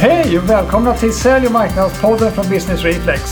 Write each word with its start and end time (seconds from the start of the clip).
Hej 0.00 0.38
och 0.38 0.50
välkomna 0.50 0.94
till 0.94 1.12
Sälj 1.12 1.46
och 1.46 1.52
marknadspodden 1.52 2.30
från 2.32 2.44
Business 2.50 2.82
Reflex. 2.84 3.22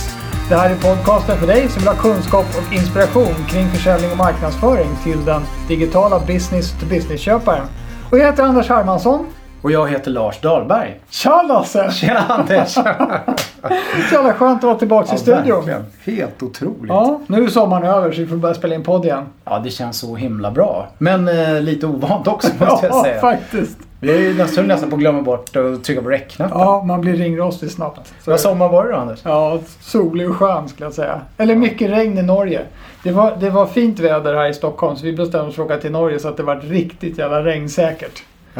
Det 0.48 0.54
här 0.54 0.70
är 0.70 0.74
podcasten 0.76 1.38
för 1.38 1.46
dig 1.46 1.68
som 1.68 1.78
vill 1.80 1.88
ha 1.88 1.94
kunskap 1.96 2.44
och 2.58 2.72
inspiration 2.74 3.34
kring 3.48 3.68
försäljning 3.68 4.10
och 4.10 4.16
marknadsföring 4.16 4.88
till 5.04 5.24
den 5.24 5.42
digitala 5.68 6.20
business-to-business-köparen. 6.26 7.66
Och 8.10 8.18
jag 8.18 8.26
heter 8.26 8.42
Anders 8.42 8.68
Hermansson. 8.68 9.26
Och 9.62 9.70
jag 9.72 9.88
heter 9.90 10.10
Lars 10.10 10.40
Dahlberg. 10.40 11.00
Tja 11.10 11.42
Lasse! 11.42 11.90
Tjena 11.92 12.20
Anders! 12.28 12.72
Så 14.08 14.14
jävla 14.14 14.32
skönt 14.34 14.58
att 14.58 14.64
vara 14.64 14.78
tillbaka 14.78 15.14
i 15.14 15.18
studion. 15.18 15.54
verkligen. 15.66 15.84
Helt 16.04 16.42
otroligt. 16.42 16.88
Ja, 16.88 17.20
nu 17.26 17.44
är 17.44 17.48
sommaren 17.48 17.84
över 17.84 18.12
så 18.12 18.20
vi 18.20 18.26
får 18.26 18.36
börja 18.36 18.54
spela 18.54 18.74
in 18.74 18.82
podd 18.84 19.04
igen. 19.04 19.24
Ja, 19.44 19.58
det 19.58 19.70
känns 19.70 19.98
så 19.98 20.16
himla 20.16 20.50
bra. 20.50 20.88
Men 20.98 21.28
eh, 21.28 21.60
lite 21.60 21.86
ovant 21.86 22.26
också 22.28 22.48
måste 22.58 22.86
jag 22.86 22.94
Ja, 22.96 23.02
säga. 23.02 23.20
faktiskt. 23.20 23.78
Vi 24.00 24.26
är 24.30 24.34
nästan, 24.34 24.66
nästan 24.66 24.90
på 24.90 24.96
att 24.96 25.00
glömma 25.00 25.22
bort 25.22 25.56
att 25.56 25.84
trycka 25.84 26.02
på 26.02 26.08
räckknappen. 26.08 26.58
Ja, 26.58 26.82
man 26.82 27.00
blir 27.00 27.16
ringrostig 27.16 27.70
snabbt. 27.70 28.14
Så- 28.24 28.30
Vad 28.30 28.40
sommar 28.40 28.68
var 28.68 28.84
det 28.84 28.90
då 28.92 28.96
Anders? 28.96 29.20
Ja, 29.22 29.58
solig 29.80 30.30
och 30.30 30.36
skön 30.36 30.68
skulle 30.68 30.86
jag 30.86 30.92
säga. 30.94 31.20
Eller 31.36 31.56
mycket 31.56 31.90
regn 31.90 32.18
i 32.18 32.22
Norge. 32.22 32.60
Det 33.02 33.10
var, 33.12 33.36
det 33.40 33.50
var 33.50 33.66
fint 33.66 33.98
väder 33.98 34.34
här 34.34 34.48
i 34.48 34.54
Stockholm 34.54 34.96
så 34.96 35.04
vi 35.04 35.12
bestämde 35.12 35.48
oss 35.48 35.54
för 35.56 35.62
att 35.62 35.70
åka 35.70 35.80
till 35.80 35.92
Norge 35.92 36.18
så 36.18 36.28
att 36.28 36.36
det 36.36 36.42
var 36.42 36.56
riktigt 36.56 37.18
jävla 37.18 37.44
regnsäkert. 37.44 38.22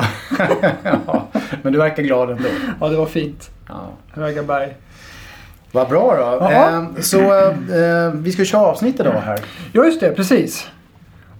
ja, 1.07 1.27
men 1.63 1.73
du 1.73 1.79
verkar 1.79 2.03
glad 2.03 2.31
ändå. 2.31 2.49
Ja, 2.81 2.89
det 2.89 2.97
var 2.97 3.07
fint. 3.07 3.51
Ja. 3.69 3.75
Höga 4.23 4.43
berg. 4.43 4.75
Vad 5.73 5.89
bra 5.89 6.17
då. 6.17 6.23
Jaha. 6.45 6.71
Eh, 6.97 7.01
så 7.01 7.19
eh, 7.49 8.13
vi 8.15 8.33
ska 8.33 8.45
köra 8.45 8.63
avsnitt 8.63 9.01
idag 9.01 9.13
här. 9.13 9.41
Ja, 9.73 9.85
just 9.85 10.01
det. 10.01 10.11
Precis. 10.11 10.69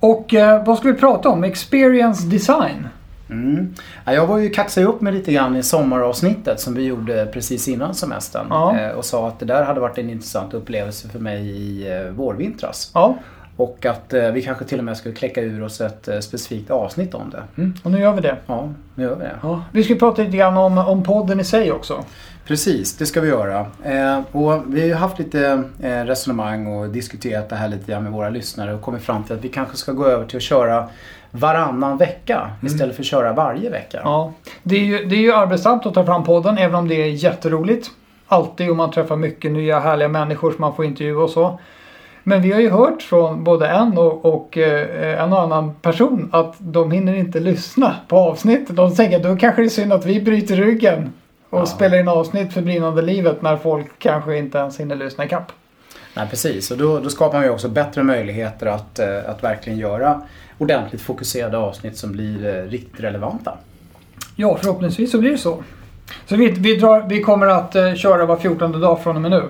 Och 0.01 0.35
eh, 0.35 0.65
vad 0.65 0.79
ska 0.79 0.89
vi 0.89 0.95
prata 0.95 1.29
om? 1.29 1.45
Experience 1.45 2.27
design. 2.27 2.89
Mm. 3.31 3.75
Ja, 4.05 4.13
jag 4.13 4.27
var 4.27 4.39
ju 4.39 4.51
kaxade 4.51 4.87
upp 4.87 5.01
mig 5.01 5.13
lite 5.13 5.33
grann 5.33 5.57
i 5.57 5.63
sommaravsnittet 5.63 6.61
som 6.61 6.75
vi 6.75 6.83
gjorde 6.85 7.27
precis 7.33 7.69
innan 7.69 7.95
semestern. 7.95 8.47
Ja. 8.51 8.79
Eh, 8.79 8.91
och 8.91 9.05
sa 9.05 9.29
att 9.29 9.39
det 9.41 9.47
där 9.47 9.63
hade 9.65 9.81
varit 9.81 9.99
en 9.99 10.11
intressant 10.11 10.55
upplevelse 10.55 11.09
för 11.09 11.19
mig 11.19 11.47
i 11.49 11.93
eh, 11.93 12.11
vårvintras. 12.11 12.91
Ja, 12.95 13.15
Och 13.57 13.87
att 13.87 14.15
eh, 14.15 14.31
vi 14.31 14.43
kanske 14.43 14.65
till 14.65 14.79
och 14.79 14.85
med 14.85 14.97
skulle 14.97 15.15
kläcka 15.15 15.41
ur 15.41 15.63
oss 15.63 15.81
ett 15.81 16.09
eh, 16.09 16.19
specifikt 16.21 16.71
avsnitt 16.71 17.15
om 17.15 17.31
det. 17.31 17.43
mm. 17.63 17.75
och 17.83 17.91
nu 17.91 18.01
gör 18.01 18.13
vi 18.13 18.21
det. 18.21 18.37
Ja, 18.47 18.69
nu 18.95 19.05
gör 19.05 19.15
vi 19.15 19.25
det. 19.25 19.37
Ja. 19.43 19.63
Vi 19.73 19.85
ska 19.85 19.95
prata 19.95 20.23
lite 20.23 20.37
grann 20.37 20.57
om, 20.57 20.79
om 20.79 21.03
podden 21.03 21.41
i 21.41 21.45
sig 21.45 21.73
också. 21.73 22.05
Precis, 22.47 22.97
det 22.97 23.07
ska 23.07 23.21
vi 23.21 23.29
göra. 23.29 23.67
Eh, 23.85 24.21
och 24.33 24.63
vi 24.67 24.81
har 24.81 24.87
ju 24.89 24.95
haft 24.95 25.19
lite 25.19 25.63
resonemang 25.83 26.67
och 26.67 26.89
diskuterat 26.89 27.49
det 27.49 27.57
här 27.57 27.69
lite 27.69 27.93
grann 27.93 28.03
med 28.03 28.13
våra 28.13 28.29
lyssnare 28.29 28.75
och 28.75 28.83
kommit 28.83 29.03
fram 29.03 29.25
till 29.25 29.37
att 29.37 29.45
vi 29.45 29.49
kanske 29.49 29.77
ska 29.77 29.93
gå 29.93 30.07
över 30.07 30.27
till 30.27 30.37
att 30.37 30.43
köra 30.43 30.89
varannan 31.31 31.97
vecka 31.99 32.51
istället 32.63 32.97
för 32.97 33.03
att 33.03 33.07
köra 33.07 33.33
varje 33.33 33.71
vecka. 33.71 34.01
Ja. 34.05 34.33
Det, 34.63 34.77
är 34.77 34.85
ju, 34.85 35.05
det 35.05 35.17
är 35.17 35.21
ju 35.21 35.33
arbetsamt 35.33 35.87
att 35.87 35.95
ta 35.95 36.05
fram 36.05 36.25
podden 36.25 36.59
även 36.59 36.75
om 36.75 36.89
det 36.89 36.95
är 37.03 37.07
jätteroligt. 37.07 37.91
Alltid 38.27 38.71
om 38.71 38.77
man 38.77 38.91
träffar 38.91 39.17
mycket 39.17 39.53
nya 39.53 39.81
härliga 39.81 40.09
människor 40.09 40.51
som 40.51 40.61
man 40.61 40.75
får 40.77 40.85
intervjua 40.85 41.23
och 41.23 41.31
så. 41.31 41.59
Men 42.23 42.43
vi 42.43 42.53
har 42.53 42.61
ju 42.61 42.71
hört 42.71 43.03
från 43.03 43.45
både 43.45 43.69
en 43.69 43.99
och, 43.99 44.25
och 44.25 44.59
eh, 44.59 45.23
en 45.23 45.33
och 45.33 45.41
annan 45.43 45.75
person 45.75 46.29
att 46.33 46.55
de 46.59 46.91
hinner 46.91 47.15
inte 47.15 47.41
lyssna 47.41 47.95
på 48.09 48.17
avsnittet. 48.17 48.77
De 48.77 48.95
tänker 48.95 49.19
då 49.19 49.37
kanske 49.37 49.63
det 49.63 49.67
är 49.67 49.69
synd 49.69 49.93
att 49.93 50.07
vi 50.07 50.21
bryter 50.21 50.57
ryggen 50.57 51.13
och 51.51 51.59
Ja. 51.59 51.67
spelar 51.67 51.99
in 52.01 52.09
avsnitt 52.09 52.53
för 52.53 52.63
brinnande 52.63 53.03
livet 53.03 53.43
när 53.43 53.57
folk 53.57 53.87
kanske 53.99 54.37
inte 54.39 54.59
ens 54.59 54.81
hinner 54.81 54.97
lyssna 54.97 55.25
ikapp. 55.25 55.53
Nej, 56.19 56.27
precis. 56.31 56.71
Och 56.71 56.79
då, 56.79 57.01
då 57.01 57.11
skapar 57.11 57.39
man 57.39 57.47
ju 57.47 57.51
också 57.51 57.69
bättre 57.69 58.03
möjligheter 58.03 58.67
att, 58.67 58.99
eh, 58.99 59.31
att 59.31 59.45
verkligen 59.45 59.79
göra 59.79 60.23
ordentligt 60.59 61.03
fokuserade 61.03 61.59
avsnitt 61.59 61.97
som 61.97 62.13
blir 62.13 62.47
eh, 62.47 62.71
riktigt 62.71 63.01
relevanta. 63.01 63.59
Ja, 64.37 64.57
förhoppningsvis 64.57 65.11
så 65.11 65.19
blir 65.19 65.31
det 65.31 65.39
så. 65.39 65.63
Så 66.27 66.37
vi, 66.37 66.51
vi, 66.51 66.77
drar, 66.77 67.07
vi 67.09 67.23
kommer 67.23 67.47
att 67.47 67.75
eh, 67.75 67.95
köra 67.95 68.27
var 68.27 68.37
14 68.37 68.81
dag 68.81 69.03
från 69.03 69.17
och 69.17 69.23
med 69.23 69.31
nu. 69.31 69.43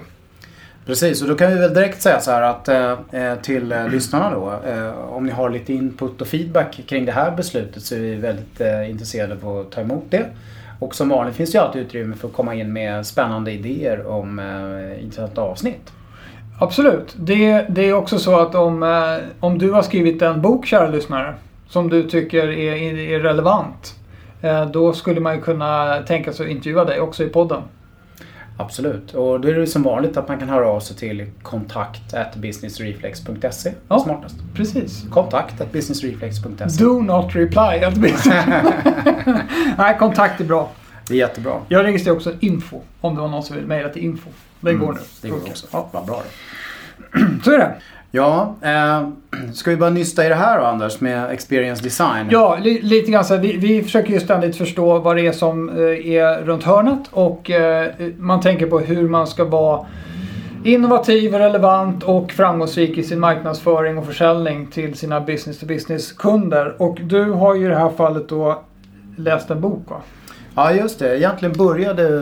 Precis, 0.86 1.22
och 1.22 1.28
då 1.28 1.34
kan 1.34 1.50
vi 1.50 1.58
väl 1.58 1.74
direkt 1.74 2.02
säga 2.02 2.20
så 2.20 2.30
här 2.30 2.42
att 2.42 2.68
eh, 2.68 3.34
till 3.42 3.72
eh, 3.72 3.88
lyssnarna 3.88 4.30
då. 4.30 4.70
Eh, 4.70 4.98
om 4.98 5.26
ni 5.26 5.32
har 5.32 5.50
lite 5.50 5.72
input 5.72 6.20
och 6.20 6.26
feedback 6.26 6.80
kring 6.86 7.04
det 7.04 7.12
här 7.12 7.30
beslutet 7.30 7.82
så 7.82 7.94
är 7.94 7.98
vi 7.98 8.14
väldigt 8.14 8.60
intresserade 8.90 9.36
på 9.36 9.60
att 9.60 9.70
ta 9.70 9.80
emot 9.80 10.04
det. 10.10 10.24
Och 10.78 10.94
som 10.94 11.08
vanligt 11.08 11.36
finns 11.36 11.52
det 11.52 11.58
ju 11.58 11.64
alltid 11.64 11.82
utrymme 11.82 12.16
för 12.16 12.28
att 12.28 12.34
komma 12.34 12.54
in 12.54 12.72
med 12.72 13.06
spännande 13.06 13.52
idéer 13.52 14.06
om 14.06 14.40
intressanta 15.00 15.40
avsnitt. 15.40 15.92
Absolut. 16.58 17.14
Det, 17.18 17.66
det 17.68 17.88
är 17.88 17.92
också 17.92 18.18
så 18.18 18.36
att 18.38 18.54
om, 18.54 18.82
eh, 18.82 19.28
om 19.40 19.58
du 19.58 19.70
har 19.72 19.82
skrivit 19.82 20.22
en 20.22 20.42
bok, 20.42 20.66
kära 20.66 20.88
lyssnare, 20.88 21.34
som 21.68 21.90
du 21.90 22.02
tycker 22.02 22.48
är, 22.48 22.74
är 23.14 23.20
relevant, 23.20 23.94
eh, 24.42 24.66
då 24.70 24.92
skulle 24.92 25.20
man 25.20 25.34
ju 25.34 25.40
kunna 25.40 25.98
tänka 26.06 26.32
sig 26.32 26.46
att 26.46 26.52
intervjua 26.52 26.84
dig 26.84 27.00
också 27.00 27.24
i 27.24 27.28
podden. 27.28 27.62
Absolut. 28.60 29.14
Och 29.14 29.40
då 29.40 29.48
är 29.48 29.54
det 29.54 29.66
som 29.66 29.82
vanligt 29.82 30.16
att 30.16 30.28
man 30.28 30.38
kan 30.38 30.48
höra 30.48 30.68
av 30.68 30.80
sig 30.80 30.96
till 30.96 31.26
kontakt 31.42 32.36
businessreflex.se. 32.36 33.72
Ja. 33.88 33.98
Smartast. 33.98 34.36
Precis. 34.54 35.04
Kontakt 35.10 35.72
businessreflex.se. 35.72 36.84
Do 36.84 37.00
not 37.00 37.36
reply. 37.36 37.84
att 37.84 37.94
bli- 37.94 38.14
Nej, 39.78 39.96
kontakt 39.98 40.40
är 40.40 40.44
bra. 40.44 40.70
Det 41.08 41.14
är 41.14 41.18
jättebra. 41.18 41.60
Jag 41.68 41.84
registrerar 41.84 42.16
också 42.16 42.32
info 42.40 42.80
om 43.00 43.14
det 43.14 43.20
var 43.20 43.28
någon 43.28 43.42
som 43.42 43.56
vill 43.56 43.66
mejla 43.66 43.88
till 43.88 44.04
info. 44.04 44.30
Det 44.60 44.74
går 44.74 44.92
nu. 44.92 44.98
Det 45.22 45.28
går 45.28 45.36
också. 45.36 45.66
Ja, 45.70 45.88
Vad 45.92 46.06
bra 46.06 46.22
det. 46.24 47.18
så 47.44 47.52
är 47.52 47.58
det. 47.58 47.74
Ja, 48.10 48.54
eh, 48.62 49.08
ska 49.52 49.70
vi 49.70 49.76
bara 49.76 49.90
nysta 49.90 50.26
i 50.26 50.28
det 50.28 50.34
här 50.34 50.60
då 50.60 50.66
Anders 50.66 51.00
med 51.00 51.30
experience 51.30 51.82
design? 51.82 52.26
Ja, 52.30 52.58
li, 52.62 52.82
lite 52.82 53.10
grann 53.10 53.24
så 53.24 53.34
här, 53.34 53.40
vi, 53.40 53.56
vi 53.56 53.82
försöker 53.82 54.12
ju 54.12 54.20
ständigt 54.20 54.56
förstå 54.56 54.98
vad 54.98 55.16
det 55.16 55.26
är 55.26 55.32
som 55.32 55.68
eh, 55.68 55.76
är 56.06 56.42
runt 56.44 56.64
hörnet 56.64 57.00
och 57.10 57.50
eh, 57.50 57.92
man 58.18 58.40
tänker 58.40 58.66
på 58.66 58.78
hur 58.78 59.08
man 59.08 59.26
ska 59.26 59.44
vara 59.44 59.86
innovativ, 60.64 61.34
relevant 61.34 62.02
och 62.02 62.32
framgångsrik 62.32 62.98
i 62.98 63.02
sin 63.02 63.20
marknadsföring 63.20 63.98
och 63.98 64.06
försäljning 64.06 64.66
till 64.66 64.94
sina 64.94 65.20
business 65.20 65.58
to 65.58 65.66
business 65.66 66.12
kunder. 66.12 66.82
Och 66.82 66.98
du 67.02 67.24
har 67.24 67.54
ju 67.54 67.66
i 67.66 67.68
det 67.68 67.78
här 67.78 67.90
fallet 67.90 68.28
då 68.28 68.62
läst 69.16 69.50
en 69.50 69.60
bok 69.60 69.90
va? 69.90 69.96
Ja, 70.58 70.72
just 70.72 70.98
det. 70.98 71.18
Egentligen 71.18 71.52
började 71.52 72.18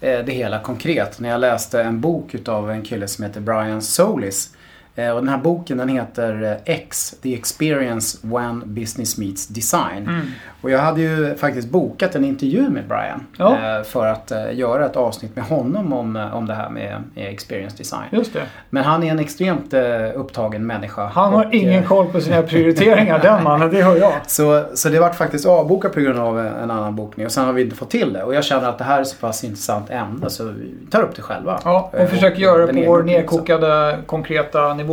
eh, 0.00 0.24
det 0.24 0.32
hela 0.32 0.60
konkret 0.60 1.20
när 1.20 1.28
jag 1.28 1.40
läste 1.40 1.82
en 1.82 2.00
bok 2.00 2.34
utav 2.34 2.70
en 2.70 2.82
kille 2.82 3.08
som 3.08 3.24
heter 3.24 3.40
Brian 3.40 3.82
Solis. 3.82 4.55
Eh, 4.96 5.10
Och 5.10 5.20
den 5.20 5.28
här 5.28 5.38
boken 5.38 5.78
den 5.78 5.88
heter 5.88 6.42
eh, 6.66 6.74
X, 6.74 7.14
The 7.22 7.34
Experience 7.34 8.18
When 8.22 8.62
Business 8.74 9.18
Meets 9.18 9.46
Design. 9.46 10.02
Mm. 10.08 10.26
Och 10.60 10.70
jag 10.70 10.78
hade 10.78 11.00
ju 11.00 11.34
faktiskt 11.36 11.68
bokat 11.70 12.14
en 12.14 12.24
intervju 12.24 12.68
med 12.68 12.88
Brian 12.88 13.26
Ja. 13.36 13.52
eh, 13.78 13.82
för 13.84 14.06
att 14.06 14.32
göra 14.52 14.86
ett 14.86 14.96
avsnitt 14.96 15.36
med 15.36 15.44
honom 15.44 15.92
om, 15.92 16.16
om 16.32 16.46
det 16.46 16.54
här 16.54 16.70
med 16.70 17.02
experience 17.14 17.76
design. 17.76 18.04
Just 18.12 18.32
det. 18.32 18.42
Men 18.70 18.84
han 18.84 19.02
är 19.02 19.10
en 19.10 19.18
extremt 19.18 19.74
upptagen 20.14 20.66
människa. 20.66 21.06
Han 21.06 21.32
har 21.32 21.44
och, 21.46 21.54
ingen 21.54 21.84
koll 21.84 22.06
på 22.06 22.20
sina 22.20 22.42
prioriteringar 22.42 23.18
den 23.18 23.44
mannen, 23.44 23.70
det 23.70 23.82
hör 23.82 23.96
jag. 23.96 24.12
Så, 24.26 24.64
så 24.74 24.88
det 24.88 25.00
vart 25.00 25.14
faktiskt 25.14 25.46
avbokat 25.46 25.92
på 25.92 26.00
grund 26.00 26.18
av 26.18 26.38
en 26.38 26.70
annan 26.70 26.96
bokning 26.96 27.26
och 27.26 27.32
sen 27.32 27.44
har 27.44 27.52
vi 27.52 27.62
inte 27.62 27.76
fått 27.76 27.90
till 27.90 28.12
det. 28.12 28.22
Och 28.22 28.34
jag 28.34 28.44
känner 28.44 28.68
att 28.68 28.78
det 28.78 28.84
här 28.84 29.00
är 29.00 29.04
så 29.04 29.16
pass 29.16 29.44
intressant 29.44 29.90
ämne 29.90 30.30
så 30.30 30.44
vi 30.44 30.74
tar 30.90 31.02
upp 31.02 31.16
det 31.16 31.22
själva. 31.22 31.60
Ja, 31.64 31.90
Eh, 31.92 32.02
och 32.02 32.08
försöker 32.10 32.38
göra 32.38 32.66
det 32.66 32.72
på 32.72 32.90
vår 32.90 33.02
nedkokade 33.02 33.98
konkreta 34.06 34.74
nivå. 34.74 34.85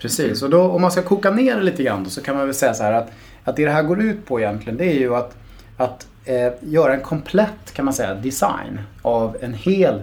Precis, 0.00 0.42
och 0.42 0.50
då, 0.50 0.62
om 0.62 0.82
man 0.82 0.90
ska 0.90 1.02
koka 1.02 1.30
ner 1.30 1.56
det 1.56 1.62
lite 1.62 1.82
grann 1.82 2.04
då, 2.04 2.10
så 2.10 2.22
kan 2.22 2.36
man 2.36 2.46
väl 2.46 2.54
säga 2.54 2.74
så 2.74 2.82
här 2.82 2.92
att, 2.92 3.10
att 3.44 3.56
det 3.56 3.64
det 3.64 3.70
här 3.70 3.82
går 3.82 4.02
ut 4.02 4.26
på 4.26 4.40
egentligen 4.40 4.76
det 4.78 4.84
är 4.84 4.98
ju 4.98 5.14
att, 5.14 5.36
att 5.76 6.06
eh, 6.24 6.52
göra 6.60 6.94
en 6.94 7.00
komplett 7.00 7.72
kan 7.72 7.84
man 7.84 7.94
säga 7.94 8.14
design 8.14 8.80
av 9.02 9.36
en 9.40 9.54
hel 9.54 10.02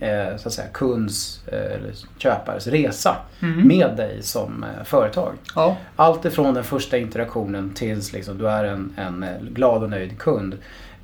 eh, 0.00 0.36
så 0.36 0.48
att 0.48 0.54
säga, 0.54 0.68
kunds 0.72 1.40
eh, 1.46 1.58
eller 1.74 1.92
köpares 2.18 2.66
resa 2.66 3.16
Mm. 3.42 3.68
med 3.68 3.96
dig 3.96 4.22
som 4.22 4.64
eh, 4.64 4.84
företag. 4.84 5.32
Ja, 5.54 5.76
Allt 5.96 6.24
ifrån 6.24 6.54
den 6.54 6.64
första 6.64 6.98
interaktionen 6.98 7.70
tills 7.74 8.12
liksom, 8.12 8.38
du 8.38 8.48
är 8.48 8.64
en, 8.64 8.94
en 8.96 9.22
eh, 9.22 9.28
glad 9.50 9.82
och 9.82 9.90
nöjd 9.90 10.18
kund 10.18 10.56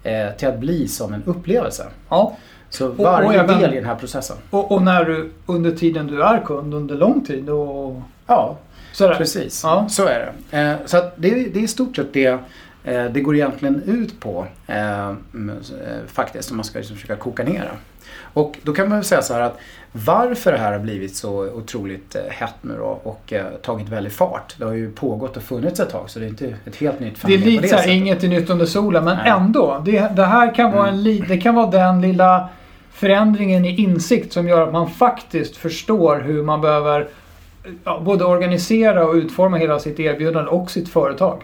eh, 0.03 0.31
till 0.39 0.49
att 0.49 0.59
bli 0.59 0.89
som 0.89 1.15
en 1.15 1.23
upplevelse. 1.27 1.87
ja. 2.09 2.37
Så 2.71 2.89
och 2.89 2.97
varje 2.99 3.41
även- 3.41 3.59
del 3.61 3.73
i 3.73 3.77
den 3.77 3.85
här 3.85 3.95
processen. 3.95 4.37
Och, 4.51 4.73
och 4.73 4.83
när 4.83 5.05
du 5.05 5.31
under 5.47 5.71
tiden 5.71 6.07
du 6.07 6.23
är 6.23 6.41
kund, 6.41 6.75
under 6.75 6.95
lång 6.95 7.25
tid 7.25 7.49
och 7.49 8.03
Ja, 8.27 8.57
sådär. 8.93 9.15
precis. 9.15 9.61
Ja. 9.65 9.87
Så 9.89 10.07
är 10.07 10.33
det. 10.51 10.59
Eh, 10.59 10.77
så 10.87 10.97
det, 10.97 11.31
det 11.31 11.59
är 11.61 11.65
i 11.65 11.69
stort 11.69 11.97
sett 11.97 12.13
det 12.13 12.27
eh, 12.85 13.05
det 13.05 13.21
går 13.21 13.35
egentligen 13.37 13.83
ut 13.87 14.21
på 14.21 14.47
eh, 14.67 15.07
mm, 15.35 15.49
eh, 15.51 15.57
faktiskt 16.07 16.51
om 16.51 16.57
man 16.57 16.65
ska 16.65 16.79
liksom 16.79 16.97
försöka 16.97 17.17
koka 17.17 17.43
ner 17.45 17.61
det. 17.61 17.71
Och 18.33 18.59
då 18.63 18.73
kan 18.73 18.89
man 18.89 18.99
väl 18.99 19.05
säga 19.05 19.23
så 19.23 19.35
här 19.35 19.41
att 19.41 19.59
varför 19.93 20.53
det 20.53 20.59
här 20.59 20.73
har 20.73 20.79
blivit 20.79 21.17
så 21.17 21.31
otroligt 21.49 22.17
hett 22.29 22.55
nu 22.61 22.75
då 22.79 23.01
och 23.03 23.33
tagit 23.63 23.89
väldigt 23.89 24.13
fart. 24.13 24.55
Det 24.59 24.65
har 24.65 24.73
ju 24.73 24.93
pågått 24.93 25.37
och 25.37 25.43
funnits 25.43 25.81
ett 25.81 25.91
tag 25.91 26.11
så 26.11 26.19
det 26.19 26.25
är 26.25 26.29
inte 26.29 26.55
ett 26.67 26.77
helt 26.77 27.01
nytt 27.01 27.15
Det 27.23 27.35
är 27.35 27.39
fenomen 27.39 27.49
lite 27.55 27.63
det 27.63 27.69
sättet. 27.69 27.87
inget 27.87 28.25
är 28.25 28.29
nytt 28.29 28.51
under 28.51 28.67
solen, 28.67 29.05
men 29.05 29.17
Nej. 29.17 29.31
ändå. 29.31 29.83
Det, 29.85 30.17
det 30.17 30.25
här 30.25 30.55
kan 30.55 30.73
vara, 30.73 30.89
en, 30.89 31.03
li- 31.03 31.25
det 31.29 31.39
kan 31.39 31.55
vara 31.55 31.71
den 31.71 32.01
lilla 32.01 32.49
förändringen 32.93 33.65
i 33.65 33.81
insikt 33.81 34.33
som 34.33 34.49
gör 34.49 34.67
att 34.67 34.73
man 34.73 34.91
faktiskt 34.91 35.57
förstår 35.57 36.21
hur 36.21 36.43
man 36.43 36.61
behöver 36.61 37.09
ja, 37.85 38.01
både 38.05 38.25
organisera 38.25 39.07
och 39.07 39.15
utforma 39.15 39.57
hela 39.57 39.79
sitt 39.79 40.01
erbjudande 40.01 40.51
och 40.51 40.71
sitt 40.71 40.89
företag. 40.89 41.43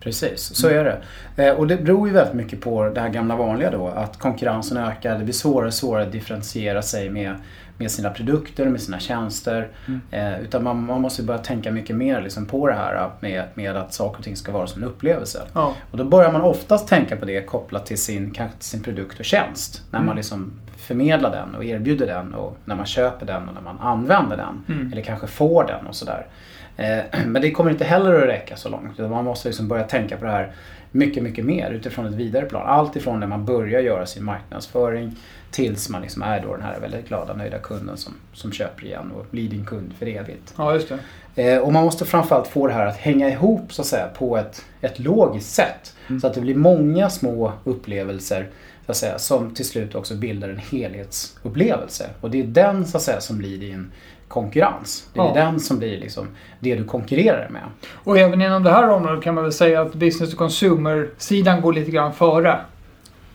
Precis, 0.00 0.40
så 0.54 0.68
är 0.68 0.84
det. 0.84 0.98
Eh, 1.44 1.54
och 1.54 1.66
det 1.66 1.76
beror 1.76 2.08
ju 2.08 2.14
väldigt 2.14 2.34
mycket 2.34 2.60
på 2.60 2.88
det 2.88 3.00
här 3.00 3.08
gamla 3.08 3.36
vanliga 3.36 3.70
då. 3.70 3.88
Att 3.88 4.18
konkurrensen 4.18 4.76
ökar, 4.76 5.18
det 5.18 5.24
blir 5.24 5.34
svårare 5.34 5.66
och 5.66 5.74
svårare 5.74 6.02
att 6.02 6.12
differentiera 6.12 6.82
sig 6.82 7.10
med, 7.10 7.34
med 7.78 7.90
sina 7.90 8.10
produkter, 8.10 8.66
med 8.66 8.80
sina 8.80 8.98
tjänster. 8.98 9.68
Mm. 9.86 10.00
Eh, 10.10 10.40
utan 10.40 10.64
man, 10.64 10.84
man 10.86 11.00
måste 11.00 11.22
börja 11.22 11.38
tänka 11.40 11.70
mycket 11.70 11.96
mer 11.96 12.22
liksom 12.22 12.46
på 12.46 12.66
det 12.66 12.74
här 12.74 13.10
med, 13.20 13.44
med 13.54 13.76
att 13.76 13.94
saker 13.94 14.18
och 14.18 14.24
ting 14.24 14.36
ska 14.36 14.52
vara 14.52 14.66
som 14.66 14.82
en 14.82 14.88
upplevelse. 14.88 15.42
Ja. 15.52 15.74
Och 15.90 15.98
då 15.98 16.04
börjar 16.04 16.32
man 16.32 16.42
oftast 16.42 16.88
tänka 16.88 17.16
på 17.16 17.24
det 17.24 17.42
kopplat 17.46 17.86
till 17.86 17.98
sin, 17.98 18.30
kanske 18.30 18.58
till 18.58 18.68
sin 18.68 18.82
produkt 18.82 19.18
och 19.18 19.24
tjänst. 19.24 19.82
När 19.90 19.98
Mm. 19.98 20.06
man 20.06 20.16
liksom 20.16 20.52
förmedlar 20.88 21.30
den 21.30 21.54
och 21.54 21.64
erbjuder 21.64 22.06
den 22.06 22.34
och 22.34 22.56
när 22.64 22.76
man 22.76 22.86
köper 22.86 23.26
den 23.26 23.48
och 23.48 23.54
när 23.54 23.60
man 23.60 23.78
använder 23.80 24.36
den. 24.36 24.76
Mm. 24.76 24.92
Eller 24.92 25.02
kanske 25.02 25.26
får 25.26 25.64
den 25.64 25.86
och 25.86 25.94
sådär. 25.94 26.26
Eh, 26.76 26.98
Men 27.26 27.42
det 27.42 27.50
kommer 27.50 27.70
inte 27.70 27.84
heller 27.84 28.14
att 28.14 28.28
räcka 28.28 28.56
så 28.56 28.68
långt. 28.68 28.98
Man 28.98 29.24
måste 29.24 29.48
liksom 29.48 29.68
börja 29.68 29.84
tänka 29.84 30.16
på 30.16 30.24
det 30.24 30.30
här 30.30 30.52
mycket, 30.90 31.22
mycket 31.22 31.44
mer 31.44 31.70
utifrån 31.70 32.06
ett 32.06 32.14
vidare 32.14 32.44
plan. 32.44 32.66
Allt 32.66 32.96
ifrån 32.96 33.20
när 33.20 33.26
man 33.26 33.44
börjar 33.44 33.80
göra 33.80 34.06
sin 34.06 34.24
marknadsföring 34.24 35.16
tills 35.50 35.88
man 35.88 36.02
liksom 36.02 36.22
är 36.22 36.42
då 36.42 36.52
den 36.56 36.62
här 36.64 36.80
väldigt 36.80 37.08
glada, 37.08 37.34
nöjda 37.34 37.58
kunden 37.58 37.96
som, 37.96 38.14
som 38.32 38.52
köper 38.52 38.84
igen 38.84 39.12
och 39.12 39.26
blir 39.30 39.48
din 39.48 39.64
kund 39.64 39.92
för 39.98 40.06
evigt. 40.06 40.54
ja, 40.56 40.74
just 40.74 40.92
det. 41.34 41.52
Eh, 41.52 41.58
och 41.58 41.72
man 41.72 41.84
måste 41.84 42.04
framförallt 42.04 42.46
få 42.46 42.66
det 42.66 42.72
här 42.72 42.86
att 42.86 42.96
hänga 42.96 43.30
ihop 43.30 43.72
så 43.72 43.82
att 43.82 43.88
säga 43.88 44.08
på 44.18 44.36
ett, 44.36 44.64
ett 44.80 44.98
logiskt 44.98 45.54
sätt. 45.54 45.94
Så 46.20 46.26
att 46.26 46.34
det 46.34 46.40
blir 46.40 46.54
många 46.54 47.10
små 47.10 47.52
upplevelser 47.64 48.48
så 48.88 48.92
att 48.92 48.96
säga, 48.96 49.18
som 49.18 49.50
till 49.54 49.64
slut 49.64 49.94
också 49.94 50.14
bildar 50.14 50.48
en 50.48 50.58
helhetsupplevelse. 50.58 52.10
Och 52.20 52.30
det 52.30 52.40
är 52.40 52.44
den 52.44 52.86
så 52.86 52.96
att 52.96 53.02
säga 53.02 53.20
som 53.20 53.38
blir 53.38 53.58
din 53.58 53.90
konkurrens. 54.28 55.08
Det 55.12 55.20
är 55.20 55.24
Ja. 55.24 55.32
den 55.34 55.60
som 55.60 55.78
blir 55.78 56.00
liksom 56.00 56.28
det 56.60 56.74
du 56.74 56.84
konkurrerar 56.84 57.48
med. 57.48 57.62
Och 57.90 58.18
även 58.18 58.42
inom 58.42 58.62
det 58.62 58.70
här 58.70 58.88
området 58.90 59.24
kan 59.24 59.34
man 59.34 59.44
väl 59.44 59.52
säga 59.52 59.80
att 59.82 59.94
business 59.94 60.30
to 60.30 60.36
consumer-sidan 60.36 61.60
går 61.60 61.72
lite 61.72 61.90
grann 61.90 62.12
före. 62.12 62.58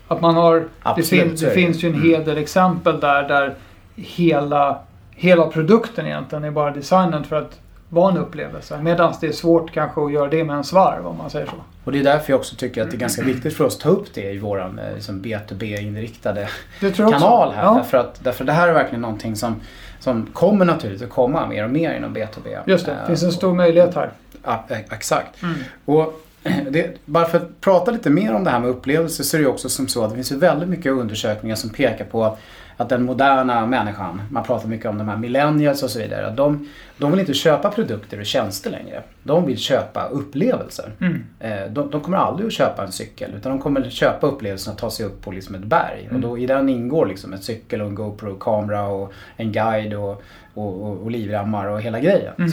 Att 0.08 0.22
man 0.22 0.36
har, 0.36 0.56
det, 0.56 0.66
Absolut, 0.84 1.10
fin, 1.10 1.36
det 1.40 1.46
är 1.46 1.50
det. 1.50 1.56
finns 1.56 1.84
ju 1.84 1.90
en 1.90 2.02
hel 2.02 2.26
del 2.26 2.38
exempel 2.38 3.00
där, 3.00 3.28
där 3.28 3.56
hela, 3.96 4.80
hela 5.12 5.48
produkten 5.48 6.06
egentligen 6.06 6.44
är 6.44 6.52
bara 6.52 6.72
designad 6.72 7.26
för 7.26 7.36
att 7.36 7.60
vara 7.94 8.12
en 8.12 8.18
upplevelse. 8.18 8.80
Medan 8.82 9.14
det 9.22 9.28
är 9.28 9.32
svårt 9.32 9.72
kanske 9.72 10.02
att 10.06 10.12
göra 10.12 10.28
det 10.30 10.44
med 10.44 10.56
en 10.56 10.64
svarv 10.64 11.08
om 11.08 11.18
man 11.18 11.30
säger 11.30 11.46
så. 11.46 11.54
Och 11.84 11.92
det 11.92 12.00
är 12.00 12.04
därför 12.04 12.34
jag 12.34 12.40
också 12.40 12.56
tycker 12.56 12.82
att 12.82 12.92
det 12.92 12.98
är 12.98 13.00
ganska 13.00 13.24
viktigt 13.24 13.54
för 13.58 13.64
oss 13.64 13.76
att 13.76 13.82
ta 13.82 13.90
upp 13.90 14.14
det 14.14 14.32
i 14.32 14.38
våran 14.38 14.80
eh, 14.80 14.96
liksom 14.96 15.22
B2B-inriktade 15.22 16.48
Det 16.80 16.92
tror 16.92 17.12
jag 17.12 17.22
kanal 17.22 17.54
här. 17.54 17.64
Ja, 17.64 17.74
Därför, 17.74 17.98
att, 17.98 18.24
därför 18.24 18.44
det 18.46 18.52
här 18.52 18.68
är 18.68 18.74
verkligen 18.74 19.02
någonting 19.02 19.36
som, 19.36 19.62
som 20.00 20.26
kommer 20.34 20.66
naturligtvis 20.66 21.08
att 21.08 21.14
komma 21.14 21.48
mer 21.48 21.64
och 21.64 21.70
mer 21.70 21.94
inom 21.94 22.16
B2B. 22.16 22.60
just 22.66 22.86
det. 22.86 22.92
Eh, 22.92 22.98
Det 23.02 23.08
finns 23.08 23.24
en 23.24 23.32
stor 23.32 23.54
möjlighet 23.54 23.96
här. 23.96 24.12
Ja, 24.44 24.66
e- 24.70 24.84
exakt. 24.92 25.44
Mm. 25.44 25.56
Och 25.86 26.24
det, 26.70 26.98
bara 27.06 27.26
för 27.26 27.38
att 27.38 27.62
prata 27.62 27.92
lite 27.92 28.10
mer 28.10 28.34
om 28.34 28.44
det 28.44 28.50
här 28.50 28.60
med 28.60 28.70
upplevelser 28.70 29.24
så 29.24 29.38
är 29.38 29.42
det 29.42 29.48
också 29.48 29.70
som 29.70 29.88
så 29.88 30.04
att 30.04 30.10
det 30.10 30.16
finns 30.16 30.32
väldigt 30.32 30.70
mycket 30.70 30.92
undersökningar 30.92 31.56
som 31.56 31.70
pekar 31.70 32.06
på 32.06 32.24
att, 32.24 32.40
att 32.78 32.90
den 32.90 33.04
moderna 33.04 33.66
människan, 33.66 34.22
man 34.32 34.44
pratar 34.44 34.68
mycket 34.68 34.86
om 34.86 34.98
de 34.98 35.10
här 35.10 35.18
millennials 35.18 35.84
och 35.84 35.90
så 35.90 36.00
vidare, 36.00 36.28
att 36.28 36.38
de, 36.38 36.70
de 36.98 37.12
vill 37.12 37.20
inte 37.20 37.34
köpa 37.34 37.70
produkter 37.72 38.20
och 38.20 38.26
tjänster 38.26 38.72
längre. 38.72 39.04
De 39.24 39.46
vill 39.46 39.58
köpa 39.58 40.08
upplevelser. 40.08 40.92
Mm. 41.02 41.24
Eh, 41.40 41.72
De, 41.72 41.90
de 41.92 42.02
kommer 42.02 42.18
aldrig 42.18 42.48
att 42.48 42.54
köpa 42.54 42.84
en 42.84 42.92
cykel 42.92 43.32
utan 43.38 43.52
de 43.52 43.62
kommer 43.62 43.90
köpa 43.90 44.28
upplevelsen 44.28 44.74
att 44.74 44.80
ta 44.80 44.90
sig 44.92 45.06
upp 45.06 45.22
på 45.22 45.32
liksom 45.32 45.56
ett 45.56 45.64
berg. 45.64 46.10
Och 46.14 46.20
då, 46.20 46.38
i 46.38 46.46
den 46.46 46.70
ingår 46.70 47.06
liksom 47.06 47.34
en 47.34 47.42
cykel 47.42 47.82
och 47.82 47.88
en 47.88 47.96
GoPro-kamera 47.96 48.88
och 48.88 49.14
en 49.36 49.52
guide 49.52 49.94
och, 49.94 50.24
och, 50.54 50.84
och, 50.84 50.98
och 51.04 51.12
livrammar 51.12 51.68
och 51.68 51.82
hela 51.82 52.00
grejen. 52.00 52.34
Mm. 52.38 52.50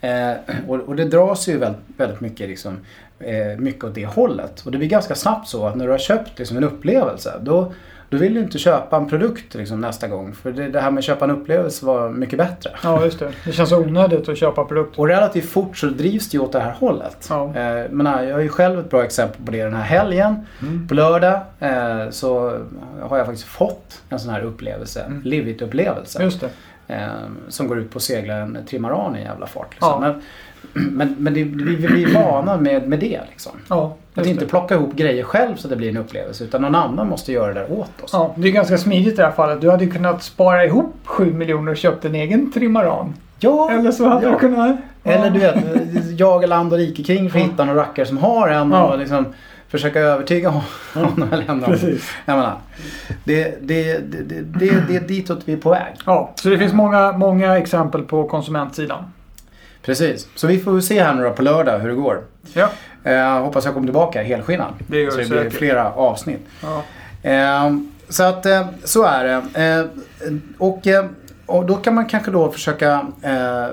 Eh, 0.00 0.36
och, 0.68 0.76
och 0.80 0.96
det 0.96 1.04
dras 1.04 1.48
ju 1.48 1.58
väldigt, 1.58 1.80
väldigt 1.96 2.20
mycket, 2.20 2.48
liksom, 2.48 2.78
eh, 3.18 3.58
mycket 3.58 3.84
åt 3.84 3.94
det 3.94 4.06
hållet. 4.06 4.60
Och 4.60 4.72
det 4.72 4.78
blir 4.78 4.88
ganska 4.88 5.14
snabbt 5.14 5.48
så 5.48 5.66
att 5.66 5.76
när 5.76 5.84
du 5.84 5.90
har 5.90 5.98
köpt 5.98 6.38
liksom, 6.38 6.56
en 6.56 6.64
upplevelse 6.64 7.32
då, 7.40 7.72
då 8.12 8.18
vill 8.18 8.34
du 8.34 8.40
inte 8.40 8.58
köpa 8.58 8.96
en 8.96 9.08
produkt 9.08 9.54
liksom, 9.54 9.80
nästa 9.80 10.08
gång. 10.08 10.32
För 10.32 10.52
det, 10.52 10.68
det 10.68 10.80
här 10.80 10.90
med 10.90 10.98
att 10.98 11.04
köpa 11.04 11.24
en 11.24 11.30
upplevelse 11.30 11.86
var 11.86 12.10
mycket 12.10 12.38
bättre. 12.38 12.70
Ja, 12.82 13.04
just 13.04 13.18
det. 13.18 13.32
Det 13.44 13.52
känns 13.52 13.72
onödigt 13.72 14.28
att 14.28 14.38
köpa 14.38 14.64
produkter. 14.64 15.00
Och 15.00 15.08
relativt 15.08 15.50
fort 15.50 15.76
så 15.76 15.86
drivs 15.86 16.30
det 16.30 16.36
ju 16.36 16.42
åt 16.42 16.52
det 16.52 16.60
här 16.60 16.72
hållet. 16.72 17.26
Ja. 17.30 17.44
Eh, 17.44 17.90
men 17.90 18.04
nej, 18.04 18.28
jag 18.28 18.34
har 18.34 18.40
ju 18.40 18.48
själv 18.48 18.80
ett 18.80 18.90
bra 18.90 19.04
exempel 19.04 19.46
på 19.46 19.52
det 19.52 19.64
den 19.64 19.74
här 19.74 19.82
helgen. 19.82 20.46
Mm. 20.62 20.88
På 20.88 20.94
lördag 20.94 21.40
eh, 21.60 22.10
så 22.10 22.58
har 23.00 23.18
jag 23.18 23.26
faktiskt 23.26 23.48
fått 23.48 24.02
en 24.08 24.20
sån 24.20 24.30
här 24.32 24.42
upplevelse. 24.42 25.00
Mm. 25.00 25.22
Live 25.22 25.50
it-upplevelse. 25.50 26.22
Just 26.22 26.40
det. 26.40 26.50
Eh, 26.94 27.08
som 27.48 27.68
går 27.68 27.78
ut 27.78 27.90
på 27.90 27.96
att 27.96 28.02
segla 28.02 28.34
en 28.34 28.58
trimaran 28.66 29.16
i 29.16 29.18
en 29.18 29.24
jävla 29.24 29.46
fart. 29.46 29.70
Liksom. 29.70 29.88
Ja. 29.88 30.00
Men, 30.00 30.22
men, 30.72 31.14
men 31.18 31.34
det, 31.34 31.44
vi, 31.44 31.76
blir 31.86 32.14
vana 32.14 32.56
med, 32.56 32.88
med 32.88 32.98
det. 32.98 33.20
Liksom. 33.30 33.52
Ja, 33.68 33.96
Att 34.14 34.26
inte 34.26 34.44
det. 34.44 34.48
plocka 34.50 34.74
ihop 34.74 34.94
grejer 34.94 35.22
själv 35.24 35.56
så 35.56 35.66
att 35.66 35.70
det 35.70 35.76
blir 35.76 35.88
en 35.90 35.96
upplevelse. 35.96 36.44
Utan 36.44 36.62
någon 36.62 36.74
annan 36.74 37.08
måste 37.08 37.32
göra 37.32 37.54
det 37.54 37.60
där 37.60 37.72
åt 37.72 38.02
oss. 38.02 38.10
Ja, 38.12 38.34
det 38.36 38.48
är 38.48 38.52
ganska 38.52 38.78
smidigt 38.78 39.12
i 39.14 39.16
det 39.16 39.22
här 39.24 39.32
fallet. 39.32 39.60
Du 39.60 39.70
hade 39.70 39.84
ju 39.84 39.90
kunnat 39.90 40.22
spara 40.22 40.64
ihop 40.64 40.94
7 41.04 41.32
miljoner 41.32 41.70
och 41.72 41.76
köpt 41.78 42.04
en 42.04 42.14
egen 42.14 42.52
trimaran. 42.52 43.14
Ja, 43.38 43.70
Eller 43.70 43.92
så 43.92 44.08
hade 44.08 44.26
ja. 44.26 44.32
du 44.32 44.38
kunnat... 44.38 44.76
Eller 45.04 45.30
du 45.30 45.38
vet, 45.38 45.54
jaga 46.20 46.46
land 46.46 46.72
och 46.72 46.78
rike 46.78 47.02
kring 47.02 47.30
för 47.30 47.38
att 47.38 47.44
Ja. 47.44 47.50
hitta 47.50 47.64
några 47.64 47.80
rackare 47.80 48.06
som 48.06 48.18
har 48.18 48.48
en 48.48 48.70
Ja. 48.70 48.82
och 48.92 48.98
liksom 48.98 49.26
försöka 49.68 50.00
övertyga 50.00 50.48
honom 50.94 51.28
eller 51.32 51.42
henne. 51.42 51.66
om- 51.66 52.52
det, 53.24 53.54
det, 53.62 53.98
det, 53.98 53.98
det, 54.58 54.74
det 54.88 54.96
är 54.96 55.00
ditåt 55.00 55.38
vi 55.44 55.52
är 55.52 55.56
på 55.56 55.70
väg. 55.70 55.94
Ja, 56.06 56.32
så 56.34 56.48
det 56.48 56.58
finns 56.58 56.72
många, 56.72 57.12
många 57.12 57.58
exempel 57.58 58.02
på 58.02 58.24
konsumentsidan. 58.28 59.04
Precis. 59.82 60.28
Så 60.34 60.46
vi 60.46 60.58
får 60.58 60.80
se 60.80 61.02
här 61.02 61.14
nu 61.14 61.30
på 61.30 61.42
lördag 61.42 61.78
hur 61.78 61.88
det 61.88 61.94
går. 61.94 62.22
Ja, 62.52 62.68
Eh, 63.04 63.40
hoppas 63.40 63.64
jag 63.64 63.74
kommer 63.74 63.86
tillbaka 63.86 64.22
helskinnad. 64.22 64.74
Det 64.86 64.98
gör 65.00 65.10
så 65.10 65.16
det 65.16 65.28
blir 65.28 65.38
säkert. 65.38 65.52
flera 65.58 65.92
avsnitt. 65.92 66.40
ja. 66.62 66.82
Eh, 67.30 67.70
så 68.08 68.22
att 68.22 68.46
eh, 68.46 68.66
så 68.84 69.04
är 69.04 69.24
det. 69.24 69.64
Eh, 69.64 69.84
och, 70.58 70.86
eh, 70.86 71.04
och 71.46 71.66
då 71.66 71.74
kan 71.74 71.94
man 71.94 72.06
kanske 72.06 72.30
då 72.30 72.50
försöka 72.50 73.06
eh, 73.22 73.66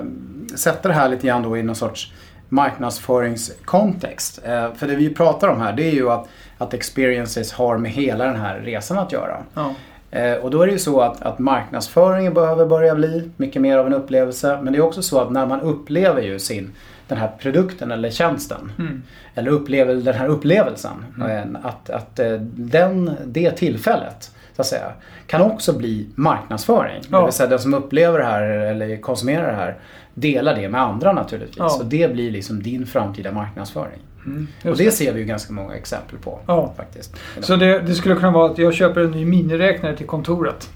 sätta 0.56 0.88
det 0.88 0.94
här 0.94 1.08
lite 1.08 1.26
grann 1.26 1.42
då 1.42 1.56
i 1.56 1.62
någon 1.62 1.74
sorts 1.76 2.12
marknadsföringskontext. 2.48 4.38
För 4.76 4.86
det 4.86 4.94
vi 4.96 5.14
pratar 5.14 5.48
om 5.48 5.60
här 5.60 5.72
det 5.72 5.82
är 5.82 5.92
ju 5.92 6.10
att, 6.10 6.26
att 6.58 6.74
experiences 6.74 7.52
har 7.52 7.76
med 7.76 7.90
hela 7.90 8.24
den 8.24 8.36
här 8.36 8.58
resan 8.60 8.98
att 8.98 9.12
göra. 9.12 9.36
ja. 9.54 9.74
Eh, 10.10 10.34
och 10.34 10.50
då 10.50 10.62
är 10.62 10.66
det 10.66 10.72
ju 10.72 10.78
så 10.78 11.00
att, 11.00 11.22
att 11.22 11.38
marknadsföringen 11.38 12.34
behöver 12.34 12.66
börja 12.66 12.94
bli 12.94 13.30
mycket 13.36 13.62
mer 13.62 13.78
av 13.78 13.86
en 13.86 13.94
upplevelse. 13.94 14.58
Men 14.62 14.72
det 14.72 14.78
är 14.78 14.82
också 14.82 15.02
så 15.02 15.20
att 15.20 15.30
när 15.30 15.46
man 15.46 15.60
upplever 15.60 16.22
ju 16.22 16.38
sin, 16.38 16.72
den 17.08 17.18
här 17.18 17.30
produkten 17.38 17.90
eller 17.90 18.10
tjänsten. 18.10 18.72
Mm. 18.78 19.02
Eller 19.34 19.50
upplever 19.50 19.94
den 19.94 20.14
här 20.14 20.28
upplevelsen. 20.28 21.04
Mm. 21.16 21.56
eh, 21.56 21.66
Att, 21.66 21.90
att 21.90 22.18
eh, 22.18 22.32
den, 22.54 23.10
det 23.26 23.50
tillfället 23.50 24.30
så 24.56 24.62
att 24.62 24.66
säga, 24.66 24.92
kan 25.26 25.42
också 25.42 25.72
bli 25.72 26.06
marknadsföring. 26.14 27.02
Ja. 27.10 27.18
Det 27.18 27.24
vill 27.24 27.32
säga 27.32 27.48
den 27.48 27.58
som 27.58 27.74
upplever 27.74 28.18
det 28.18 28.24
här 28.24 28.42
eller 28.42 28.96
konsumerar 28.96 29.46
det 29.46 29.56
här 29.56 29.76
delar 30.14 30.54
det 30.54 30.68
med 30.68 30.80
andra 30.80 31.12
naturligtvis. 31.12 31.58
Ja. 31.58 31.78
Och 31.80 31.86
det 31.86 32.12
blir 32.12 32.30
liksom 32.30 32.62
din 32.62 32.86
framtida 32.86 33.32
marknansföring. 33.32 33.98
Mm. 34.26 34.46
Och 34.64 34.76
det 34.76 34.90
ser 34.90 35.12
vi 35.12 35.20
ju 35.20 35.26
ganska 35.26 35.52
många 35.52 35.74
exempel 35.74 36.18
på 36.18 36.38
Ja. 36.46 36.72
faktiskt. 36.76 37.16
Så 37.40 37.56
det, 37.56 37.78
det 37.78 37.94
skulle 37.94 38.14
kunna 38.14 38.30
vara 38.30 38.50
att 38.50 38.58
jag 38.58 38.74
köper 38.74 39.00
en 39.00 39.10
ny 39.10 39.24
miniräknare 39.24 39.96
till 39.96 40.06
kontoret. 40.06 40.70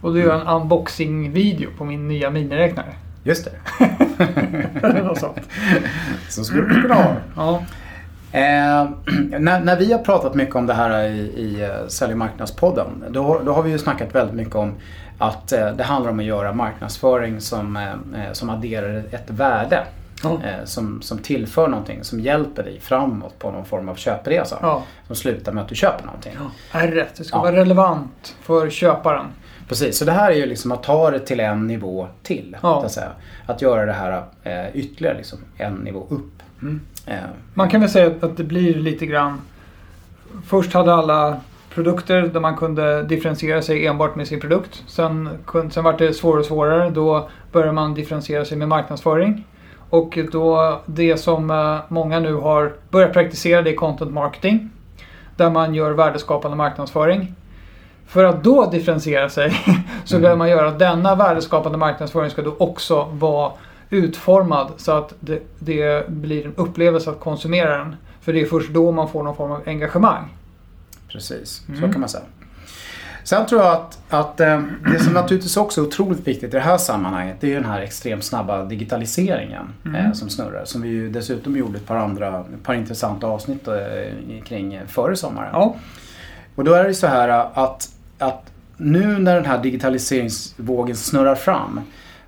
Och 0.00 0.12
då 0.12 0.18
gör 0.18 0.26
jag 0.26 0.40
en 0.40 0.46
unboxing-video 0.46 1.70
på 1.78 1.84
min 1.84 2.08
nya 2.08 2.30
miniräknare. 2.30 2.94
Just 3.24 3.44
det. 3.44 3.50
Eller 4.82 5.02
något 5.02 5.18
sånt. 5.18 5.40
Så 6.28 6.44
skulle 6.44 6.62
du 6.62 6.82
kunna 6.82 6.94
det. 6.94 7.16
Ja. 7.36 7.62
Eh, 8.32 8.88
när, 9.38 9.60
när 9.60 9.76
vi 9.76 9.92
har 9.92 9.98
pratat 9.98 10.34
mycket 10.34 10.54
om 10.54 10.66
det 10.66 10.74
här 10.74 11.04
i, 11.08 11.18
i 11.18 11.62
eh, 11.62 11.88
Sälj 11.88 12.12
och 12.12 12.18
marknadspodden 12.18 13.04
då, 13.10 13.40
då 13.44 13.52
har 13.52 13.62
vi 13.62 13.70
ju 13.70 13.78
snackat 13.78 14.14
väldigt 14.14 14.36
mycket 14.36 14.54
om 14.54 14.72
att 15.18 15.52
eh, 15.52 15.68
det 15.68 15.82
handlar 15.82 16.10
om 16.10 16.18
att 16.18 16.24
göra 16.24 16.52
marknadsföring 16.52 17.40
som, 17.40 17.76
eh, 17.76 17.90
eh, 17.92 18.32
som 18.32 18.50
adderar 18.50 19.02
ett 19.10 19.30
värde. 19.30 19.84
Ja. 20.22 20.30
Eh, 20.44 20.64
som, 20.64 21.02
som 21.02 21.18
tillför 21.18 21.68
någonting, 21.68 22.04
som 22.04 22.20
hjälper 22.20 22.62
dig 22.62 22.80
framåt 22.80 23.38
på 23.38 23.50
någon 23.50 23.64
form 23.64 23.88
av 23.88 23.94
köpresa. 23.94 24.58
Ja. 24.62 24.82
Som 25.06 25.16
slutar 25.16 25.52
med 25.52 25.62
att 25.62 25.68
du 25.68 25.74
köper 25.74 26.04
någonting. 26.06 26.32
R 26.72 26.88
rätt. 26.94 27.14
Det 27.16 27.24
ska 27.24 27.36
Ja. 27.36 27.42
vara 27.42 27.56
relevant 27.56 28.36
för 28.42 28.70
köparen. 28.70 29.26
Precis, 29.68 29.98
så 29.98 30.04
det 30.04 30.12
här 30.12 30.30
är 30.30 30.36
ju 30.36 30.46
liksom 30.46 30.72
att 30.72 30.82
ta 30.82 31.10
det 31.10 31.18
till 31.20 31.40
en 31.40 31.66
nivå 31.66 32.06
till. 32.22 32.56
Ja. 32.62 32.84
Att, 32.84 32.92
säga. 32.92 33.08
att 33.46 33.62
göra 33.62 33.86
det 33.86 33.92
här 33.92 34.22
eh, 34.42 34.76
ytterligare 34.76 35.16
liksom, 35.16 35.38
en 35.56 35.74
nivå 35.74 36.06
upp. 36.10 36.42
Mm. 36.62 36.80
Eh, 37.06 37.14
Man 37.54 37.68
kan 37.68 37.80
väl 37.80 37.90
säga 37.90 38.06
att- 38.20 38.36
det 38.36 38.44
blir 38.44 38.74
lite 38.74 39.06
grann... 39.06 39.40
Först 40.46 40.72
hade 40.72 40.94
alla 40.94 41.36
produkter 41.74 42.22
där 42.22 42.40
man 42.40 42.56
kunde 42.56 43.02
differentiera 43.02 43.62
sig 43.62 43.86
enbart 43.86 44.16
med 44.16 44.28
sin 44.28 44.40
produkt. 44.40 44.82
Sen, 44.86 45.28
sen 45.70 45.84
var 45.84 45.98
det 45.98 46.12
svårare 46.14 46.40
och 46.40 46.46
svårare. 46.46 46.90
Då 46.90 47.28
började 47.52 47.72
man 47.72 47.94
differentiera 47.94 48.44
sig 48.44 48.56
med 48.58 48.68
marknadsföring. 48.68 49.44
Och 49.90 50.18
då 50.32 50.80
det 50.86 51.16
som 51.16 51.50
eh, 51.50 51.78
många 51.88 52.20
nu 52.20 52.34
har 52.34 52.72
börjat 52.90 53.12
praktisera 53.12 53.62
det 53.62 53.70
är 53.70 53.74
content 53.76 54.12
marketing. 54.12 54.70
Där 55.36 55.50
man 55.50 55.74
gör 55.74 55.90
värdeskapande 55.92 56.56
marknadsföring. 56.56 57.34
För 58.06 58.24
att 58.24 58.44
då 58.44 58.70
differentiera 58.70 59.28
sig 59.28 59.50
så 60.04 60.14
Mm. 60.14 60.22
behöver 60.22 60.38
man 60.38 60.48
göra 60.50 60.68
att 60.68 60.78
denna 60.78 61.14
värdeskapande 61.14 61.78
marknadsföring 61.78 62.30
ska 62.30 62.42
då 62.42 62.56
också 62.58 63.04
vara 63.12 63.52
utformad 63.90 64.72
så 64.76 64.92
att 64.92 65.14
det, 65.20 65.42
det 65.58 66.08
blir 66.08 66.46
en 66.46 66.54
upplevelse 66.56 67.10
att 67.10 67.20
konsumera 67.20 67.78
den. 67.78 67.96
För 68.20 68.32
det 68.32 68.40
är 68.40 68.46
först 68.46 68.70
då 68.70 68.92
man 68.92 69.08
får 69.08 69.22
någon 69.22 69.36
form 69.36 69.52
av 69.52 69.60
engagemang. 69.66 70.28
Precis, 71.08 71.62
Mm. 71.68 71.80
så 71.80 71.88
kan 71.92 72.00
man 72.00 72.08
säga. 72.08 72.24
Sen 73.26 73.46
tror 73.46 73.62
jag 73.62 73.72
att, 73.72 73.98
att 74.08 74.40
eh, 74.40 74.62
det 74.92 74.98
som 74.98 75.12
naturligtvis 75.12 75.56
också 75.56 75.80
är 75.80 75.84
otroligt 75.86 76.26
viktigt 76.26 76.44
i 76.44 76.56
det 76.56 76.60
här 76.60 76.78
sammanhanget 76.78 77.36
det 77.40 77.46
är 77.46 77.48
ju 77.48 77.54
den 77.54 77.64
här 77.64 77.80
extremt 77.80 78.24
snabba 78.24 78.64
digitaliseringen 78.64 79.72
Mm. 79.84 80.06
eh, 80.06 80.12
som 80.12 80.30
snurrar. 80.30 80.64
Som 80.64 80.82
vi 80.82 80.88
ju 80.88 81.10
dessutom 81.10 81.56
gjorde 81.56 81.78
ett 81.78 81.86
par 81.86 81.96
andra, 81.96 82.40
ett 82.54 82.62
par 82.62 82.74
intressanta 82.74 83.26
avsnitt 83.26 83.68
eh, 83.68 83.74
kring 84.44 84.80
före 84.86 85.16
sommaren. 85.16 85.48
Ja, 85.52 85.76
Och 86.54 86.64
då 86.64 86.72
är 86.74 86.84
det 86.84 86.94
så 86.94 87.06
här 87.06 87.28
att, 87.54 87.88
att 88.18 88.52
nu 88.76 89.18
när 89.18 89.34
den 89.34 89.44
här 89.44 89.62
digitaliseringsvågen 89.62 90.96
snurrar 90.96 91.34
fram 91.34 91.80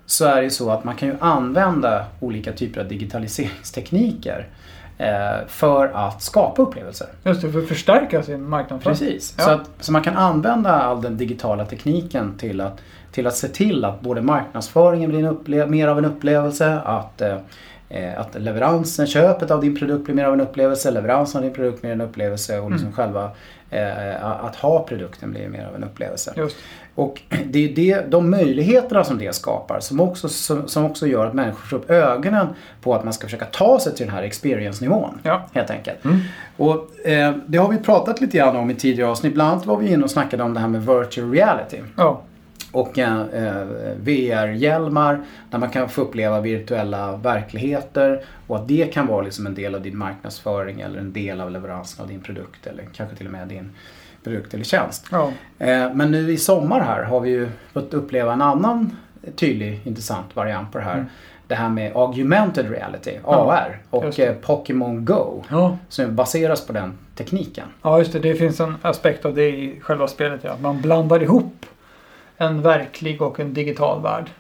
så 0.07 0.25
är 0.25 0.43
det 0.43 0.51
så 0.51 0.71
att 0.71 0.85
man 0.85 0.97
kan 0.97 1.09
ju 1.09 1.15
använda 1.21 2.05
olika 2.21 2.53
typer 2.53 2.81
av 2.81 2.89
digitaliseringstekniker 2.89 4.47
för 5.47 5.87
att 5.95 6.23
skapa 6.23 6.63
upplevelser. 6.63 7.07
just 7.25 7.43
det. 7.43 7.53
För 7.53 7.59
att 7.59 7.69
förstärka 7.69 8.23
sin 8.23 8.49
marknadsföring. 8.49 8.97
Precis. 8.97 9.35
Ja. 9.39 9.45
Så, 9.45 9.51
att, 9.51 9.71
så 9.81 9.93
man 9.93 10.03
kan 10.03 10.17
använda 10.17 10.71
all 10.71 11.03
den 11.03 11.17
digitala 11.17 11.65
tekniken 11.65 12.39
till 12.39 12.61
att, 12.61 12.81
till 13.13 13.27
att 13.27 13.37
se 13.37 13.49
till 13.49 13.85
att 13.85 14.01
både 14.01 14.23
marknadsföringen 14.23 15.39
blir 15.45 15.63
en 15.63 15.71
mer 15.71 15.89
av 15.89 15.99
en 15.99 16.05
upplevelse, 16.05 16.81
att, 16.85 17.21
eh, 17.21 17.29
eh, 17.29 17.39
att 18.17 18.35
leveransen, 18.35 19.07
köpet 19.07 19.51
av 19.51 19.61
din 19.61 19.77
produkt 19.77 20.05
blir 20.05 20.15
mer 20.15 20.25
av 20.25 20.35
en 20.35 20.41
upplevelse, 20.41 20.91
leveransen 20.91 21.39
av 21.39 21.43
din 21.43 21.55
produkt 21.55 21.81
blir 21.81 21.91
en 21.91 22.01
upplevelse 22.01 22.59
och 22.59 22.71
liksom 22.71 22.93
själva 22.93 23.31
eh, 23.71 24.25
att 24.45 24.57
ha 24.57 24.83
produkten 24.83 25.31
blir 25.31 25.49
mer 25.49 25.67
av 25.67 25.75
en 25.75 25.85
upplevelse. 25.85 26.33
Just. 26.37 26.57
Och 26.95 27.23
det 27.45 27.65
är 27.65 27.75
det, 27.75 28.11
de 28.11 28.31
möjligheterna 28.31 29.05
som 29.05 29.19
det 29.19 29.35
skapar 29.35 29.81
som 29.81 30.01
också, 30.01 30.29
som, 30.29 30.69
som 30.69 30.85
också 30.85 31.07
gör 31.07 31.27
att 31.27 31.35
människor 31.35 31.67
får 31.67 31.77
upp 31.77 31.91
ögonen 31.91 32.47
på 32.83 32.95
att 32.95 33.05
man 33.05 33.13
ska 33.13 33.27
försöka 33.27 33.45
ta 33.45 33.81
sig 33.81 33.95
till 33.95 34.07
den 34.07 34.15
här 34.15 34.23
experience-nivån. 34.23 35.19
Ja. 35.23 35.47
Helt 35.53 35.71
enkelt. 35.71 36.05
Mm. 36.05 36.19
Och 36.57 37.07
eh, 37.07 37.35
det 37.47 37.59
har 37.59 37.69
vi 37.69 37.79
pratat 37.79 38.21
lite 38.21 38.37
grann 38.37 38.57
om 38.57 38.71
i 38.71 38.75
tidigare 38.75 39.11
avsnitt. 39.11 39.35
Bland 39.35 39.53
annat 39.53 39.67
var 39.67 39.77
vi 39.77 39.93
inne 39.93 40.05
och 40.05 40.11
snackade 40.11 40.43
om 40.43 40.55
det 40.55 40.61
här 40.61 40.69
med 40.69 40.87
virtual 40.87 41.31
reality. 41.33 41.79
Ja. 41.97 42.23
Och 42.73 42.99
eh, 42.99 43.21
eh, 43.21 43.65
VR-hjälmar 44.01 45.21
där 45.51 45.59
man 45.59 45.71
kan 45.71 45.89
få 45.89 46.01
uppleva 46.01 46.41
virtuella 46.41 47.17
verkligheter. 47.17 48.25
Och 48.47 48.57
att 48.57 48.69
det 48.69 48.93
kan 48.93 49.07
vara 49.07 49.23
liksom 49.23 49.47
en 49.47 49.55
del 49.55 49.75
av 49.75 49.83
din 49.83 49.99
marknadsföring 49.99 50.81
eller 50.81 50.99
en 50.99 51.13
del 51.13 51.41
av 51.41 51.51
leveransen 51.51 52.03
av 52.03 52.09
din 52.09 52.21
produkt. 52.21 52.67
Eller 52.67 52.85
kanske 52.93 53.17
till 53.17 53.27
och 53.27 53.33
med 53.33 53.49
din 53.49 53.71
produkt 54.25 54.55
eller 54.55 54.65
tjänst. 54.65 55.07
Ja. 55.11 55.33
Eh, 55.59 55.95
Men 55.95 56.11
nu 56.11 56.33
i 56.33 56.37
sommar 56.37 56.81
här 56.81 57.03
har 57.03 57.21
vi 57.21 57.31
ju 57.31 57.49
fått 57.73 57.95
uppleva 57.95 58.33
en 58.33 58.43
annan 58.43 58.97
tydlig 59.37 59.81
intressant 59.85 60.37
variant 60.37 60.73
på 60.73 60.79
det 60.79 60.85
här. 60.85 60.95
Mm. 60.95 61.07
Det 61.47 61.55
här 61.55 61.69
med 61.69 61.97
augmented 61.97 62.71
reality, 62.71 63.13
Ja, 63.25 63.53
AR 63.53 63.79
och 63.91 64.19
eh, 64.21 64.35
Pokémon 64.35 65.05
Go. 65.05 65.43
Ja. 65.51 65.79
Som 65.89 66.17
baseras 66.17 66.67
på 66.67 66.73
den 66.73 66.99
tekniken. 67.15 67.65
ja, 67.83 67.99
just 67.99 68.13
det. 68.13 68.19
Det 68.19 68.35
finns 68.35 68.61
en 68.61 68.75
aspekt 68.83 69.25
av 69.25 69.35
det 69.35 69.49
i 69.49 69.81
själva 69.81 70.09
spelet. 70.09 70.41
Ja. 70.45 70.57
Man 70.63 70.83
blandar 70.83 71.23
ihop 71.23 71.67
en 72.39 72.63
verklig 72.63 73.23
och 73.23 73.41
en 73.41 73.55
digital 73.55 74.03
värld. 74.03 74.31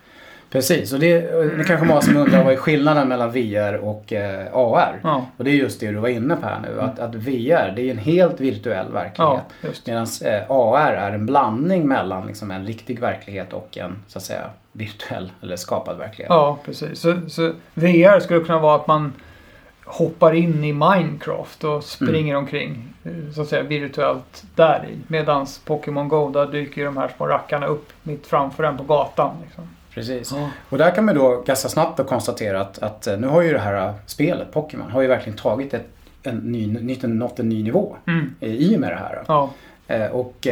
Precis, 0.50 0.92
och 0.92 0.98
det, 0.98 1.20
det 1.58 1.64
kanske 1.64 1.86
många 1.86 2.00
som 2.00 2.16
undrar 2.16 2.44
vad 2.44 2.52
är 2.52 2.56
skillnaden 2.56 3.08
mellan 3.08 3.30
VR 3.30 3.74
och 3.76 4.12
eh, 4.12 4.46
AR? 4.52 5.00
Ja, 5.02 5.26
Och 5.36 5.44
det 5.44 5.50
är 5.50 5.54
just 5.54 5.80
det 5.80 5.86
du 5.86 5.94
var 5.94 6.08
inne 6.08 6.36
på 6.36 6.46
här 6.46 6.60
nu. 6.60 6.80
Att, 6.80 6.98
att 6.98 7.14
VR 7.14 7.72
det 7.76 7.82
är 7.82 7.90
en 7.90 7.98
helt 7.98 8.40
virtuell 8.40 8.92
verklighet. 8.92 9.42
ja. 9.62 9.68
Medan 9.84 10.06
eh, 10.24 10.50
AR 10.50 10.92
är 10.92 11.12
en 11.12 11.26
blandning 11.26 11.88
mellan 11.88 12.26
liksom, 12.26 12.50
en 12.50 12.66
riktig 12.66 13.00
verklighet 13.00 13.52
och 13.52 13.78
en 13.78 13.96
så 14.06 14.18
att 14.18 14.24
säga 14.24 14.50
virtuell 14.72 15.32
eller 15.42 15.56
skapad 15.56 15.98
verklighet. 15.98 16.30
Ja, 16.30 16.58
precis. 16.64 17.00
Så, 17.00 17.14
så 17.28 17.52
VR 17.74 18.20
skulle 18.20 18.40
kunna 18.40 18.58
vara 18.58 18.74
att 18.76 18.86
man 18.86 19.12
hoppar 19.88 20.34
in 20.34 20.64
i 20.64 20.72
Minecraft 20.72 21.64
och 21.64 21.84
springer 21.84 22.36
omkring 22.36 22.94
eh, 23.04 23.32
så 23.34 23.42
att 23.42 23.48
säga 23.48 23.62
virtuellt 23.62 24.44
där 24.54 24.88
i. 24.92 24.98
Medans 25.06 25.58
Pokémon 25.64 26.08
Go, 26.08 26.30
där 26.30 26.46
dyker 26.46 26.84
de 26.84 26.96
här 26.96 27.10
små 27.16 27.26
rackarna 27.26 27.66
upp 27.66 27.88
mitt 28.02 28.26
framför 28.26 28.64
en 28.64 28.76
på 28.76 28.82
gatan. 28.84 29.36
Liksom. 29.44 29.64
Precis. 29.94 30.32
Ja. 30.32 30.50
Och 30.68 30.78
där 30.78 30.90
kan 30.90 31.04
man 31.04 31.14
då 31.14 31.42
ganska 31.46 31.68
snabbt 31.68 32.06
konstatera 32.06 32.60
att, 32.60 32.78
att 32.78 33.06
eh, 33.06 33.18
nu 33.18 33.26
har 33.26 33.42
ju 33.42 33.52
det 33.52 33.58
här 33.58 33.86
eh, 33.88 33.94
spelet, 34.06 34.52
Pokémon, 34.52 34.90
har 34.90 35.02
ju 35.02 35.08
verkligen 35.08 35.38
tagit 35.38 35.74
ett, 35.74 35.88
en 36.22 36.36
ny, 36.36 36.66
nytt, 36.66 37.02
nått 37.02 37.38
en 37.38 37.48
ny 37.48 37.62
nivå 37.62 37.96
Mm. 38.06 38.34
i 38.40 38.76
och 38.76 38.80
med 38.80 38.90
det 38.90 38.96
här. 38.96 39.22
Ja, 39.28 39.50
Och, 40.12 40.46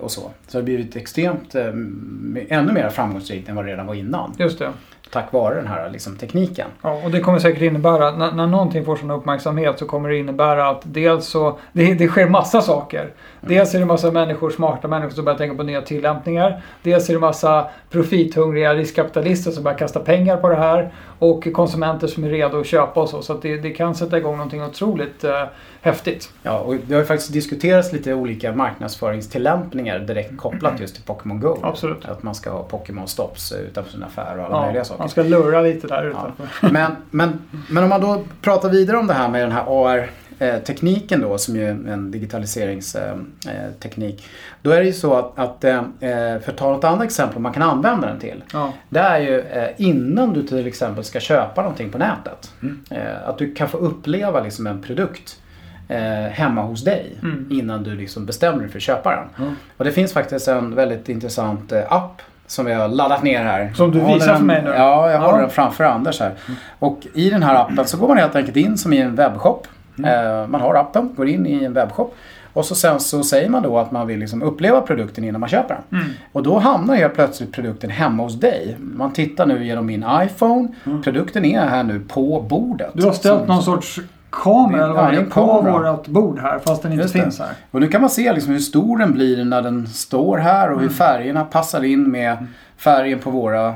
och 0.00 0.10
så. 0.10 0.20
Så 0.20 0.30
det 0.50 0.58
har 0.58 0.62
blivit 0.62 0.96
extremt, 0.96 1.54
ännu 1.54 2.72
mer 2.72 2.88
framgångsrikt 2.88 3.48
än 3.48 3.56
vad 3.56 3.64
det 3.64 3.70
redan 3.72 3.86
var 3.86 3.94
innan. 3.94 4.32
just 4.38 4.58
det. 4.58 4.72
Tack 5.10 5.32
vare 5.32 5.54
den 5.54 5.66
här 5.66 5.90
liksom, 5.90 6.16
tekniken. 6.16 6.66
Ja, 6.82 7.00
och 7.04 7.10
det 7.10 7.20
kommer 7.20 7.38
säkert 7.38 7.62
innebära, 7.62 8.10
när, 8.10 8.32
när 8.32 8.46
någonting 8.46 8.84
får 8.84 8.96
sån 8.96 9.10
uppmärksamhet 9.10 9.78
så 9.78 9.86
kommer 9.86 10.08
det 10.08 10.18
innebära 10.18 10.68
att 10.68 10.82
dels 10.84 11.26
så, 11.26 11.58
det, 11.72 11.94
det 11.94 12.08
sker 12.08 12.28
massa 12.28 12.60
saker. 12.60 13.12
Dels 13.40 13.74
är 13.74 13.78
det 13.78 13.84
massa 13.84 14.10
människor, 14.10 14.50
smarta 14.50 14.88
människor 14.88 15.10
som 15.10 15.24
börjar 15.24 15.38
tänka 15.38 15.56
på 15.56 15.62
nya 15.62 15.82
tillämpningar. 15.82 16.62
Dels 16.82 17.08
är 17.08 17.14
det 17.14 17.20
massa 17.20 17.68
profithungriga 17.90 18.74
riskkapitalister 18.74 19.50
som 19.50 19.64
börjar 19.64 19.78
kasta 19.78 20.00
pengar 20.00 20.36
på 20.36 20.48
det 20.48 20.56
här. 20.56 20.92
Och 21.18 21.52
konsumenter 21.52 22.06
som 22.06 22.24
är 22.24 22.28
redo 22.28 22.60
att 22.60 22.66
köpa 22.66 23.00
och 23.00 23.08
så. 23.08 23.22
Så 23.22 23.34
det, 23.34 23.56
det 23.56 23.70
kan 23.70 23.94
sätta 23.94 24.18
igång 24.18 24.36
någonting 24.36 24.62
otroligt 24.62 25.24
eh, 25.24 25.42
häftigt. 25.86 26.30
Ja, 26.42 26.58
och 26.58 26.74
det 26.86 26.94
har 26.94 27.00
ju 27.00 27.06
faktiskt 27.06 27.32
diskuterats 27.32 27.92
lite 27.92 28.14
olika 28.14 28.52
marknadsföringstillämpningar 28.52 29.98
direkt 29.98 30.36
kopplat 30.36 30.80
just 30.80 30.94
till 30.94 31.04
Pokémon 31.04 31.40
Go. 31.40 31.58
Absolut. 31.62 32.04
Att 32.04 32.22
man 32.22 32.34
ska 32.34 32.50
ha 32.50 32.62
Pokémon 32.62 33.08
Stops 33.08 33.52
eh, 33.52 33.60
utanför 33.60 33.92
sina 33.92 34.06
affärer 34.06 34.38
och 34.38 34.44
alla 34.44 34.60
möjliga 34.60 34.80
Ja, 34.80 34.84
saker. 34.84 34.98
man 34.98 35.08
ska 35.08 35.22
lurra 35.22 35.60
lite 35.60 35.86
där 35.86 36.04
Ja. 36.04 36.10
utanför. 36.10 36.46
Men, 36.70 36.92
men, 37.10 37.38
men 37.70 37.82
om 37.84 37.88
man 37.90 38.00
då 38.00 38.24
pratar 38.42 38.68
vidare 38.68 38.96
om 38.96 39.06
det 39.06 39.14
här 39.14 39.28
med 39.28 39.42
den 39.42 39.52
här 39.52 39.64
AR-tekniken 39.68 41.20
då 41.20 41.38
som 41.38 41.56
ju 41.56 41.66
är 41.66 41.70
en 41.70 42.10
digitaliseringsteknik. 42.10 44.24
Då 44.62 44.70
är 44.70 44.80
det 44.80 44.86
ju 44.86 44.92
så 44.92 45.14
att, 45.14 45.38
att 45.38 45.64
eh, 45.64 45.82
för 46.00 46.50
att 46.52 46.56
ta 46.56 46.70
något 46.72 46.84
annat 46.84 47.04
exempel 47.04 47.38
man 47.42 47.52
kan 47.52 47.62
använda 47.62 48.06
den 48.06 48.18
till. 48.18 48.44
Ja, 48.52 48.72
Det 48.88 49.00
är 49.00 49.18
ju 49.20 49.40
eh, 49.40 49.68
innan 49.76 50.32
du 50.32 50.42
till 50.46 50.66
exempel 50.66 51.04
ska 51.04 51.20
köpa 51.20 51.62
någonting 51.62 51.90
på 51.90 51.98
nätet. 51.98 52.52
Mm. 52.62 52.80
Eh, 52.90 53.28
att 53.28 53.38
du 53.38 53.54
kan 53.54 53.68
få 53.68 53.78
uppleva 53.78 54.40
liksom 54.40 54.66
en 54.66 54.82
produkt 54.82 55.40
eh, 55.88 55.98
hemma 56.32 56.62
hos 56.62 56.84
dig 56.84 57.16
Mm. 57.22 57.46
innan 57.50 57.82
du 57.82 57.94
liksom 57.94 58.26
bestämmer 58.26 58.58
dig 58.58 58.68
för 58.68 58.78
att 58.78 58.82
köpa 58.82 59.10
den. 59.10 59.46
Ja. 59.46 59.52
Och 59.76 59.84
det 59.84 59.92
finns 59.92 60.12
faktiskt 60.12 60.48
en 60.48 60.74
väldigt 60.74 61.08
intressant 61.08 61.72
eh, 61.72 61.92
app 61.92 62.22
som 62.46 62.66
jag 62.66 62.78
har 62.78 62.88
laddat 62.88 63.22
ner 63.22 63.44
här. 63.44 63.72
Som 63.74 63.90
du 63.90 63.98
visar 64.00 64.18
för 64.18 64.32
den- 64.32 64.46
mig 64.46 64.62
nu. 64.62 64.70
Ja, 64.70 65.10
jag 65.10 65.18
håller 65.18 65.28
Ja. 65.28 65.28
Mm. 65.30 65.40
den 65.40 65.50
framför 65.50 65.84
Anders 65.84 66.20
här. 66.20 66.32
Och 66.78 67.06
i 67.14 67.30
den 67.30 67.42
här 67.42 67.54
appen 67.54 67.84
så 67.84 67.96
går 67.96 68.08
man 68.08 68.16
helt 68.18 68.36
enkelt 68.36 68.56
in 68.56 68.78
som 68.78 68.92
i 68.92 68.98
en 69.00 69.14
webbshop. 69.14 69.66
Mm. 69.98 70.26
Eh, 70.42 70.46
man 70.48 70.60
har 70.60 70.74
appen, 70.74 71.14
går 71.16 71.28
in 71.28 71.46
i 71.46 71.64
en 71.64 71.72
webbshop. 71.72 72.14
Och 72.52 72.64
så 72.64 72.74
sen 72.74 73.00
så 73.00 73.22
säger 73.22 73.48
man 73.50 73.62
då 73.62 73.78
att 73.78 73.90
man 73.90 74.06
vill 74.06 74.18
liksom 74.18 74.42
uppleva 74.42 74.80
produkten 74.80 75.24
innan 75.24 75.40
man 75.40 75.48
köper 75.48 75.78
den. 75.90 76.00
Mm. 76.00 76.12
Och 76.32 76.42
då 76.42 76.58
hamnar 76.58 76.94
helt 76.94 77.14
plötsligt 77.14 77.52
produkten 77.52 77.90
hemma 77.90 78.22
hos 78.22 78.40
dig. 78.40 78.76
Man 78.80 79.12
tittar 79.12 79.46
nu 79.46 79.64
genom 79.66 79.86
min 79.86 80.04
iPhone. 80.22 80.68
Produkten 81.04 81.44
är 81.44 81.66
här 81.66 81.82
nu 81.82 82.00
på 82.08 82.40
bordet. 82.48 82.86
Mm. 82.86 83.00
Du 83.00 83.04
har 83.06 83.12
ställt 83.12 83.38
Som- 83.38 83.46
någon 83.46 83.62
sorts 83.62 84.00
kamera 84.30 84.84
eller 84.84 84.94
vad 84.94 85.04
det 85.12 85.16
det 85.16 85.22
är 85.22 85.24
på 85.30 85.46
kamera. 85.62 85.92
vårt 85.92 86.06
bord 86.06 86.38
här 86.38 86.58
fast 86.58 86.82
den 86.82 86.92
inte 86.92 87.02
Just 87.02 87.14
det. 87.14 87.22
finns 87.22 87.38
här. 87.38 87.48
Och 87.70 87.80
nu 87.80 87.88
kan 87.88 88.00
man 88.00 88.10
se 88.10 88.32
liksom 88.32 88.52
hur 88.52 88.60
stor 88.60 88.98
den 88.98 89.12
blir 89.12 89.44
när 89.44 89.62
den 89.62 89.86
står 89.86 90.38
här 90.38 90.68
och 90.70 90.74
hur 90.80 90.86
Mm. 90.86 90.94
färgerna 90.94 91.44
passar 91.44 91.84
in 91.84 92.10
med 92.10 92.46
färgen 92.76 93.18
på 93.18 93.30
våra, 93.30 93.74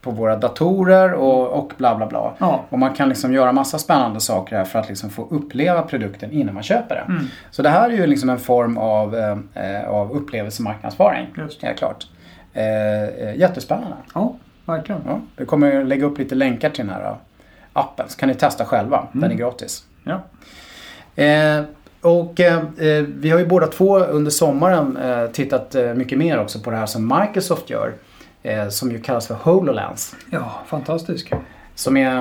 på 0.00 0.10
våra 0.10 0.36
datorer 0.36 1.12
och, 1.12 1.48
och 1.48 1.72
bla 1.76 1.94
bla 1.96 2.06
bla. 2.06 2.32
Ja. 2.38 2.64
Och 2.68 2.78
man 2.78 2.94
kan 2.94 3.08
liksom 3.08 3.32
göra 3.32 3.52
massa 3.52 3.78
spännande 3.78 4.20
saker 4.20 4.56
här 4.56 4.64
för 4.64 4.78
att 4.78 4.88
liksom 4.88 5.10
få 5.10 5.26
uppleva 5.30 5.82
produkten 5.82 6.32
innan 6.32 6.54
man 6.54 6.62
köper 6.62 6.94
den. 6.94 7.16
Mm. 7.16 7.26
Så 7.50 7.62
det 7.62 7.68
här 7.68 7.90
är 7.90 7.94
ju 7.96 8.06
liksom 8.06 8.28
en 8.30 8.38
form 8.38 8.78
av, 8.78 9.14
eh, 9.16 9.38
eh, 9.54 9.88
av 9.88 10.12
upplevelsemarknadsföring. 10.12 11.26
Just 11.36 11.60
det. 11.60 11.66
Helt 11.66 11.78
klart. 11.78 12.06
Eh, 12.52 12.64
eh, 13.02 13.36
jättespännande. 13.36 13.96
Ja, 14.14 14.34
verkligen. 14.66 15.00
Ja, 15.08 15.20
vi 15.36 15.46
kommer 15.46 15.84
lägga 15.84 16.06
upp 16.06 16.18
lite 16.18 16.34
länkar 16.34 16.70
till 16.70 16.86
den 16.86 16.94
här 16.94 17.02
uh, 17.10 17.16
appen 17.72 18.06
så 18.08 18.18
kan 18.18 18.28
ni 18.28 18.34
testa 18.34 18.64
själva. 18.64 19.06
Den 19.12 19.22
Mm. 19.24 19.36
är 19.36 19.40
gratis. 19.42 19.84
Ja. 20.04 20.22
Eh, 21.22 21.64
och 22.00 22.40
eh, 22.40 22.56
eh, 22.78 23.02
vi 23.08 23.30
har 23.30 23.38
ju 23.38 23.46
båda 23.46 23.66
två 23.66 23.98
under 23.98 24.30
sommaren 24.30 24.96
eh, 24.96 25.26
tittat 25.26 25.74
eh, 25.74 25.94
mycket 25.94 26.18
mer 26.18 26.38
också 26.40 26.60
på 26.60 26.70
det 26.70 26.76
här 26.76 26.86
som 26.86 27.18
Microsoft 27.20 27.70
gör. 27.70 27.92
Eh, 28.42 28.68
som 28.68 28.90
ju 28.92 29.00
kallas 29.00 29.26
för 29.26 29.34
HoloLens. 29.34 30.16
ja, 30.30 30.52
fantastisk. 30.66 31.32
Som 31.74 31.96
är 31.96 32.14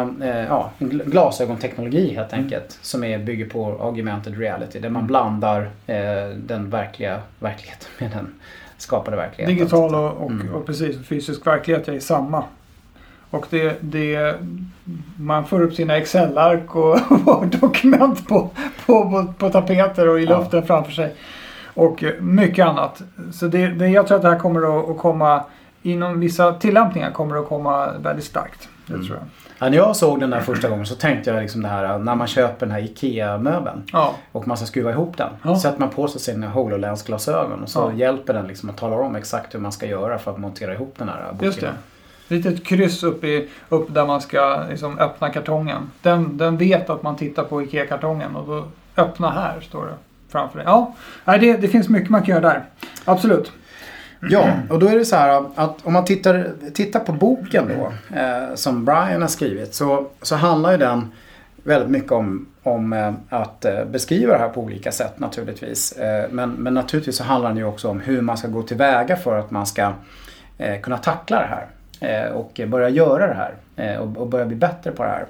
ja, 0.49 0.71
en 0.79 0.91
gl- 0.91 1.09
glasögonteknologi 1.09 2.13
helt 2.15 2.33
enkelt. 2.33 2.79
Som 2.81 3.03
är, 3.03 3.17
bygger 3.19 3.49
på 3.49 3.65
augmented 3.81 4.37
reality. 4.39 4.79
Där 4.79 4.89
man 4.89 5.07
blandar 5.07 5.61
eh, 5.87 6.29
den 6.37 6.69
verkliga 6.69 7.21
verkligheten 7.39 7.87
med 7.99 8.11
den 8.11 8.33
skapade 8.77 9.17
verkligheten. 9.17 9.55
Digital 9.57 9.95
och, 9.95 10.11
och, 10.11 10.31
Mm. 10.31 10.53
och 10.53 10.65
precis 10.65 11.07
fysisk 11.07 11.47
verklighet 11.47 11.87
är 11.87 11.99
samma. 11.99 12.43
Och 13.31 13.45
det, 13.49 13.77
det, 13.81 14.35
man 15.19 15.45
får 15.45 15.61
upp 15.61 15.73
sina 15.73 15.97
Excel-ark 15.97 16.75
och 16.75 16.99
Word-dokument 17.09 18.27
på, 18.27 18.49
på, 18.85 19.09
på, 19.09 19.33
på 19.37 19.49
tapeter 19.49 20.07
och 20.09 20.19
i 20.19 20.23
Ja. 20.23 20.37
luften 20.39 20.63
framför 20.67 20.91
sig. 20.91 21.15
Och 21.73 22.03
mycket 22.19 22.65
annat. 22.67 23.01
Så 23.33 23.47
det, 23.47 23.67
det, 23.67 23.87
jag 23.87 24.07
tror 24.07 24.15
att 24.15 24.21
det 24.23 24.29
här 24.29 24.39
kommer 24.39 24.79
att, 24.79 24.89
att 24.89 24.97
komma 24.97 25.43
inom 25.81 26.19
vissa 26.19 26.53
tillämpningar 26.53 27.11
kommer 27.11 27.35
det 27.35 27.41
att 27.41 27.47
komma 27.49 27.89
väldigt 27.91 28.25
starkt. 28.25 28.69
Det 28.85 28.93
Mm. 28.93 29.05
tror 29.07 29.17
jag. 29.17 29.27
Ja, 29.59 29.69
när 29.69 29.77
jag 29.77 29.95
såg 29.95 30.19
den 30.19 30.29
där 30.29 30.39
första 30.39 30.69
gången 30.69 30.85
så 30.85 30.95
tänkte 30.95 31.29
jag 31.31 31.41
liksom 31.41 31.61
det 31.61 31.67
här 31.67 31.97
när 31.99 32.15
man 32.15 32.27
köper 32.27 32.65
den 32.65 32.71
här 32.75 32.81
IKEA-möbeln 32.81 33.83
Ja, 33.93 34.15
och 34.31 34.47
man 34.47 34.57
ska 34.57 34.65
skruva 34.65 34.91
ihop 34.91 35.17
den. 35.17 35.29
Ja. 35.43 35.59
Sätter 35.59 35.79
man 35.79 35.89
på 35.89 36.07
sig 36.07 36.21
sina 36.21 36.47
HoloLens-glasögon 36.47 37.63
och 37.63 37.69
så 37.69 37.79
Ja. 37.79 37.93
hjälper 37.99 38.33
den 38.33 38.47
liksom 38.47 38.69
att 38.69 38.77
tala 38.77 38.95
om 38.95 39.15
exakt 39.15 39.55
hur 39.55 39.59
man 39.59 39.71
ska 39.71 39.85
göra 39.85 40.17
för 40.17 40.31
att 40.31 40.37
montera 40.39 40.73
ihop 40.73 40.95
den 40.97 41.09
här 41.09 41.31
boken. 41.31 41.45
just 41.45 41.61
det. 41.61 41.69
Litet 42.31 42.65
kryss 42.65 43.03
upp, 43.03 43.23
i, 43.23 43.49
upp 43.69 43.93
där 43.93 44.05
man 44.05 44.21
ska 44.21 44.63
liksom 44.69 44.99
öppna 44.99 45.29
kartongen. 45.29 45.91
Den, 46.01 46.37
den 46.37 46.57
vet 46.57 46.89
att 46.89 47.03
man 47.03 47.15
tittar 47.15 47.43
på 47.43 47.61
IKEA-kartongen 47.61 48.35
och 48.35 48.47
då 48.47 48.65
öppna 49.03 49.29
här 49.29 49.61
står 49.61 49.85
det 49.85 49.93
framför 50.29 50.57
dig. 50.57 50.67
Ja, 50.67 50.93
det, 51.25 51.57
det 51.57 51.67
finns 51.67 51.89
mycket 51.89 52.09
man 52.09 52.23
kan 52.23 52.35
göra 52.35 52.49
där. 52.49 52.63
Absolut. 53.05 53.51
Ja, 54.29 54.53
och 54.69 54.79
då 54.79 54.87
är 54.87 54.97
det 54.97 55.05
så 55.05 55.15
här 55.15 55.45
att 55.55 55.85
om 55.85 55.93
man 55.93 56.05
tittar, 56.05 56.51
tittar 56.73 56.99
på 56.99 57.11
boken 57.11 57.71
då 57.77 58.15
eh, 58.17 58.55
som 58.55 58.85
Brian 58.85 59.21
har 59.21 59.27
skrivit 59.27 59.73
så, 59.73 60.07
så 60.21 60.35
handlar 60.35 60.71
ju 60.71 60.77
den 60.77 61.11
väldigt 61.63 61.89
mycket 61.89 62.11
om, 62.11 62.47
om 62.63 62.93
eh, 62.93 63.13
att 63.29 63.65
eh, 63.65 63.85
beskriva 63.85 64.33
det 64.33 64.39
här 64.39 64.49
på 64.49 64.61
olika 64.61 64.91
sätt 64.91 65.19
naturligtvis. 65.19 65.91
Eh, 65.91 66.29
men, 66.31 66.51
men 66.51 66.73
naturligtvis 66.73 67.17
så 67.17 67.23
handlar 67.23 67.49
den 67.49 67.57
ju 67.57 67.65
också 67.65 67.89
om 67.89 67.99
hur 67.99 68.21
man 68.21 68.37
ska 68.37 68.47
gå 68.47 68.63
tillväga 68.63 69.15
för 69.15 69.39
att 69.39 69.51
man 69.51 69.65
ska 69.65 69.93
eh, 70.57 70.81
kunna 70.81 70.97
tackla 70.97 71.39
det 71.39 71.47
här 71.47 71.67
och 72.33 72.61
börja 72.67 72.89
göra 72.89 73.27
det 73.27 73.33
här 73.33 73.53
eh, 73.75 74.01
och, 74.01 74.27
börja 74.27 74.45
bli 74.45 74.55
bättre 74.55 74.91
på 74.91 75.03
det 75.03 75.09
här. 75.09 75.25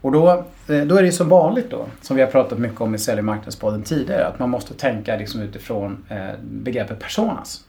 Och 0.00 0.12
då, 0.12 0.30
eh, 0.68 0.84
då 0.84 0.96
är 0.96 1.02
det 1.02 1.06
ju 1.06 1.12
som 1.12 1.28
vanligt 1.28 1.70
då, 1.70 1.86
som 2.00 2.16
vi 2.16 2.22
har 2.22 2.30
pratat 2.30 2.58
mycket 2.58 2.80
om 2.80 2.94
i 2.94 2.98
Sälj 2.98 3.22
marknadspodden 3.22 3.82
tidigare, 3.82 4.26
att 4.26 4.38
man 4.38 4.50
måste 4.50 4.74
tänka 4.74 5.16
liksom 5.16 5.42
utifrån 5.42 6.04
eh, 6.08 6.16
begreppet 6.42 7.00
personas. 7.00 7.64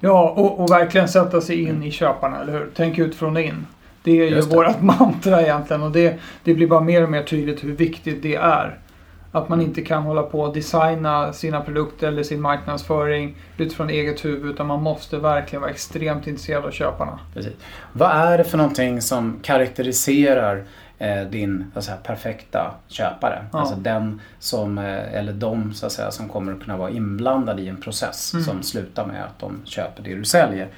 Ja, 0.00 0.30
och, 0.36 0.60
och 0.60 0.70
verkligen 0.70 1.08
sätta 1.08 1.40
sig 1.40 1.62
in 1.62 1.82
i 1.82 1.90
köparna, 1.90 2.40
eller 2.40 2.52
hur? 2.52 2.70
Tänk 2.74 2.98
ut 2.98 3.14
från 3.14 3.36
och 3.36 3.42
in. 3.42 3.66
Det 4.02 4.10
är 4.10 4.30
ju 4.30 4.40
vårt 4.40 4.80
mantra 4.98 5.42
egentligen 5.42 5.82
och 5.82 5.90
det, 5.90 6.18
det 6.44 6.54
blir 6.54 6.66
bara 6.66 6.80
mer 6.80 7.02
och 7.02 7.10
mer 7.10 7.22
tydligt 7.22 7.64
hur 7.64 7.72
viktigt 7.72 8.22
det 8.22 8.34
är. 8.34 8.78
Att 9.36 9.48
man 9.48 9.60
inte 9.60 9.82
kan 9.82 10.02
hålla 10.02 10.22
på 10.22 10.40
och 10.40 10.54
designa 10.54 11.32
sina 11.32 11.60
produkter 11.60 12.08
eller 12.08 12.22
sin 12.22 12.40
marknadsföring 12.40 13.36
utifrån 13.58 13.90
eget 13.90 14.24
huvud 14.24 14.50
utan 14.50 14.66
man 14.66 14.82
måste 14.82 15.18
verkligen 15.18 15.60
vara 15.60 15.70
extremt 15.70 16.26
intresserad 16.26 16.64
av 16.64 16.70
köparna. 16.70 17.18
Precis. 17.34 17.52
Vad 17.92 18.10
är 18.10 18.38
det 18.38 18.44
för 18.44 18.58
någonting 18.58 19.02
som 19.02 19.38
karaktäriserar 19.42 20.64
eh, 20.98 21.20
din 21.30 21.70
så 21.74 21.82
säga, 21.82 21.96
perfekta 21.96 22.74
köpare? 22.88 23.44
Ja. 23.52 23.58
Alltså 23.58 23.74
den 23.74 24.20
som, 24.38 24.78
eh, 24.78 25.14
eller 25.14 25.32
de 25.32 25.74
så 25.74 25.86
att 25.86 25.92
säga, 25.92 26.10
som 26.10 26.28
kommer 26.28 26.52
att 26.52 26.60
kunna 26.62 26.76
vara 26.76 26.90
inblandade 26.90 27.62
i 27.62 27.68
en 27.68 27.76
process 27.76 28.32
Mm. 28.34 28.44
som 28.44 28.62
slutar 28.62 29.06
med 29.06 29.24
att 29.24 29.38
de 29.38 29.60
köper 29.64 30.02
det 30.02 30.14
du 30.14 30.24
säljer. 30.24 30.68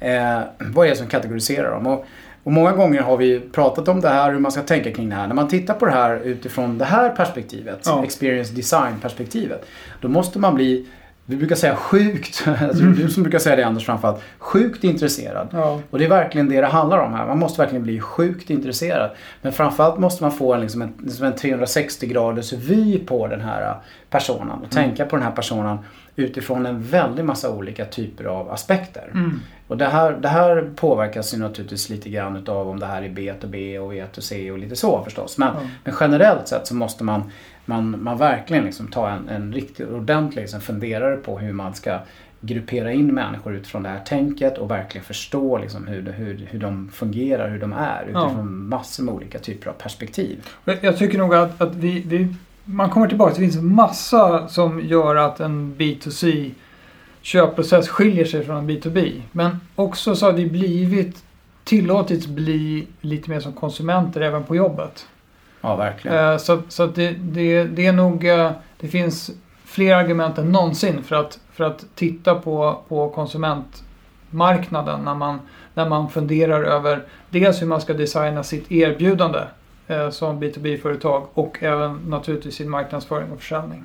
Eh, 0.00 0.40
vad 0.58 0.86
är 0.86 0.90
det 0.90 0.96
som 0.96 1.06
kategoriserar 1.06 1.70
dem? 1.70 1.86
Och, 1.86 2.06
och 2.46 2.52
många 2.52 2.72
gånger 2.72 3.02
har 3.02 3.16
vi 3.16 3.40
pratat 3.40 3.88
om 3.88 4.00
det 4.00 4.08
här, 4.08 4.32
hur 4.32 4.38
man 4.38 4.52
ska 4.52 4.62
tänka 4.62 4.92
kring 4.92 5.08
det 5.08 5.14
här. 5.16 5.26
När 5.26 5.34
man 5.34 5.48
tittar 5.48 5.74
på 5.74 5.86
det 5.86 5.92
här 5.92 6.16
utifrån 6.24 6.78
det 6.78 6.84
här 6.84 7.08
perspektivet, 7.10 7.80
Ja. 7.84 8.04
experience 8.04 8.54
design 8.54 8.94
perspektivet, 9.02 9.66
då 10.00 10.08
måste 10.08 10.38
man 10.38 10.54
bli 10.54 10.86
vi 11.28 11.36
brukar 11.36 11.56
säga 11.56 11.76
sjukt, 11.76 12.44
alltså 12.60 12.82
Mm. 12.82 12.94
du 12.96 13.08
som 13.10 13.22
brukar 13.22 13.38
säga 13.38 13.56
det 13.56 13.62
Anders 13.66 13.84
framförallt, 13.86 14.20
sjukt 14.38 14.84
intresserad. 14.84 15.48
Ja, 15.52 15.80
Och 15.90 15.98
det 15.98 16.04
är 16.04 16.08
verkligen 16.08 16.48
det 16.48 16.60
det 16.60 16.66
handlar 16.66 16.98
om 16.98 17.12
här. 17.14 17.26
Man 17.26 17.38
måste 17.38 17.60
verkligen 17.62 17.82
bli 17.82 18.00
sjukt 18.00 18.50
intresserad. 18.50 19.10
Men 19.42 19.52
framförallt 19.52 19.98
måste 19.98 20.24
man 20.24 20.32
få 20.32 20.54
en, 20.54 20.60
liksom 20.60 20.82
en, 20.82 20.92
liksom 21.04 21.26
en 21.26 21.32
360 21.32 22.06
graders 22.06 22.52
vy 22.52 22.98
på 22.98 23.26
den 23.26 23.40
här 23.40 23.74
personen. 24.10 24.58
Och 24.64 24.70
tänka 24.70 25.04
på 25.06 25.16
den 25.16 25.24
här 25.24 25.32
personen 25.32 25.78
utifrån 26.16 26.66
en 26.66 26.82
väldig 26.82 27.24
massa 27.24 27.50
olika 27.50 27.84
typer 27.84 28.24
av 28.24 28.50
aspekter. 28.50 29.10
mm. 29.14 29.40
Och 29.68 29.76
det 29.76 29.84
här, 29.86 30.12
det 30.12 30.28
här 30.28 30.70
påverkas 30.76 31.34
ju 31.34 31.38
naturligtvis 31.38 31.90
lite 31.90 32.10
grann 32.10 32.36
utav 32.36 32.68
om 32.68 32.80
det 32.80 32.86
här 32.86 33.02
är 33.02 33.08
B2B 33.08 33.78
och 33.78 33.92
E2C 33.94 34.50
och 34.50 34.58
lite 34.58 34.76
så 34.76 35.04
förstås. 35.04 35.38
Men, 35.38 35.48
Ja. 35.54 35.60
men 35.84 35.94
generellt 36.00 36.48
sett 36.48 36.66
så 36.66 36.74
måste 36.74 37.04
man, 37.04 37.22
man, 37.64 38.02
man 38.02 38.18
verkligen 38.18 38.64
liksom 38.64 38.88
ta 38.88 39.10
en, 39.10 39.28
en 39.28 39.52
riktigt 39.52 39.88
ordentlig 39.90 40.40
liksom 40.42 40.60
funderare 40.60 41.16
på 41.16 41.38
hur 41.38 41.52
man 41.52 41.74
ska 41.74 41.98
gruppera 42.40 42.92
in 42.92 43.14
människor 43.14 43.54
utifrån 43.54 43.82
det 43.82 43.88
här 43.88 44.00
tänket 44.04 44.58
och 44.58 44.70
verkligen 44.70 45.04
förstå 45.04 45.58
liksom 45.58 45.86
hur, 45.86 46.12
hur, 46.12 46.46
hur 46.50 46.58
de 46.58 46.88
fungerar, 46.92 47.48
hur 47.48 47.58
de 47.60 47.72
är 47.72 48.02
utifrån 48.02 48.36
Ja. 48.36 48.42
massor 48.42 49.02
med 49.04 49.14
olika 49.14 49.38
typer 49.38 49.70
av 49.70 49.74
perspektiv. 49.74 50.46
Jag- 50.80 50.96
tycker 50.98 51.18
nog 51.18 51.34
att, 51.34 51.60
att 51.60 51.74
vi, 51.74 52.02
vi, 52.06 52.34
man 52.64 52.90
kommer 52.90 53.08
tillbaka, 53.08 53.34
det 53.34 53.40
finns 53.40 53.56
massa 53.62 54.48
som 54.48 54.80
gör 54.80 55.16
att 55.16 55.40
en 55.40 55.74
B2C 55.78 56.50
köpprocess 57.26 57.88
skiljer 57.88 58.24
sig 58.24 58.44
från 58.44 58.56
en 58.56 58.70
B2B. 58.70 59.22
Men 59.32 59.60
också 59.74 60.16
så 60.16 60.26
har 60.26 60.32
vi 60.32 60.46
blivit 60.46 61.24
tillåtits 61.64 62.26
bli 62.26 62.86
lite 63.00 63.30
mer 63.30 63.40
som 63.40 63.52
konsumenter 63.52 64.20
även 64.20 64.44
på 64.44 64.56
jobbet. 64.56 65.06
Ja, 65.60 65.76
verkligen. 65.76 66.16
Eh, 66.16 66.36
Så, 66.36 66.62
så 66.68 66.86
det, 66.86 67.10
det, 67.10 67.64
det 67.64 67.86
är 67.86 67.92
nog, 67.92 68.24
eh, 68.26 68.50
det 68.80 68.88
finns 68.88 69.30
fler 69.64 69.94
argument 69.94 70.38
än 70.38 70.52
någonsin 70.52 71.02
för 71.02 71.16
att, 71.16 71.38
för 71.52 71.64
att 71.64 71.84
titta 71.94 72.34
på, 72.34 72.80
på 72.88 73.08
konsumentmarknaden 73.08 75.00
när 75.00 75.14
man, 75.14 75.40
när 75.74 75.88
man 75.88 76.10
funderar 76.10 76.62
över 76.62 77.02
dels 77.30 77.62
hur 77.62 77.66
man 77.66 77.80
ska 77.80 77.94
designa 77.94 78.42
sitt 78.42 78.72
erbjudande 78.72 79.40
eh, 79.86 80.10
som 80.10 80.42
B2B-företag 80.42 81.26
och 81.34 81.62
även 81.62 81.96
naturligtvis 81.96 82.54
sin 82.54 82.70
marknadsföring 82.70 83.32
och 83.32 83.40
försäljning. 83.40 83.84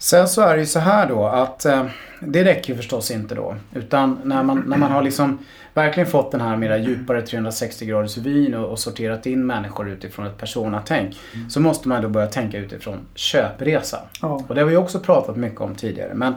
Sen 0.00 0.28
så 0.28 0.42
är 0.42 0.54
det 0.54 0.60
ju 0.60 0.66
så 0.66 0.78
här 0.78 1.08
då 1.08 1.26
att 1.26 1.64
eh, 1.64 1.86
det 2.20 2.44
räcker 2.44 2.72
ju 2.72 2.76
förstås 2.76 3.10
inte 3.10 3.34
då. 3.34 3.56
Utan 3.74 4.20
när 4.24 4.42
man, 4.42 4.64
när 4.66 4.76
man 4.76 4.92
har 4.92 5.02
liksom 5.02 5.38
verkligen 5.74 6.10
fått 6.10 6.32
den 6.32 6.40
här 6.40 6.56
mera 6.56 6.78
djupare 6.78 7.22
360 7.22 7.86
graders 7.86 8.16
vyn 8.16 8.54
och, 8.54 8.70
och 8.70 8.78
sorterat 8.78 9.26
in 9.26 9.46
människor 9.46 9.88
utifrån 9.88 10.26
ett 10.26 10.38
personatänk. 10.38 11.16
Så 11.48 11.60
måste 11.60 11.88
man 11.88 12.02
då 12.02 12.08
börja 12.08 12.26
tänka 12.26 12.58
utifrån 12.58 12.98
köpresa. 13.14 14.00
Ja. 14.22 14.44
Och 14.48 14.54
det 14.54 14.60
har 14.60 14.68
vi 14.68 14.76
också 14.76 15.00
pratat 15.00 15.36
mycket 15.36 15.60
om 15.60 15.74
tidigare. 15.74 16.14
Men, 16.14 16.34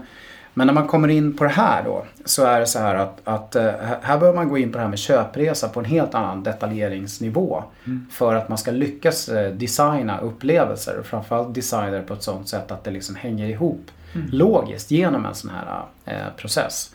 men 0.53 0.67
när 0.67 0.73
man 0.73 0.87
kommer 0.87 1.07
in 1.07 1.37
på 1.37 1.43
det 1.43 1.49
här 1.49 1.83
då 1.83 2.05
så 2.25 2.43
är 2.43 2.59
det 2.59 2.65
så 2.65 2.79
här 2.79 2.95
att, 2.95 3.21
att 3.23 3.55
eh, 3.55 3.71
här 4.01 4.17
bör 4.17 4.33
man 4.33 4.49
gå 4.49 4.57
in 4.57 4.71
på 4.71 4.77
det 4.77 4.81
här 4.81 4.89
med 4.89 4.99
köpresa 4.99 5.69
på 5.69 5.79
en 5.79 5.85
helt 5.85 6.15
annan 6.15 6.43
detaljeringsnivå. 6.43 7.63
För 8.11 8.35
att 8.35 8.49
man 8.49 8.57
ska 8.57 8.71
lyckas 8.71 9.29
eh, 9.29 9.53
designa 9.53 10.19
upplevelser 10.19 10.99
och 10.99 11.05
framförallt 11.05 11.55
designa 11.55 11.91
det 11.91 12.01
på 12.01 12.13
ett 12.13 12.23
sådant 12.23 12.47
sätt 12.47 12.71
att 12.71 12.83
det 12.83 12.91
liksom 12.91 13.15
hänger 13.15 13.47
ihop 13.47 13.91
logiskt 14.31 14.91
genom 14.91 15.25
en 15.25 15.35
sån 15.35 15.49
här 15.49 15.81
eh, 16.05 16.33
process. 16.37 16.93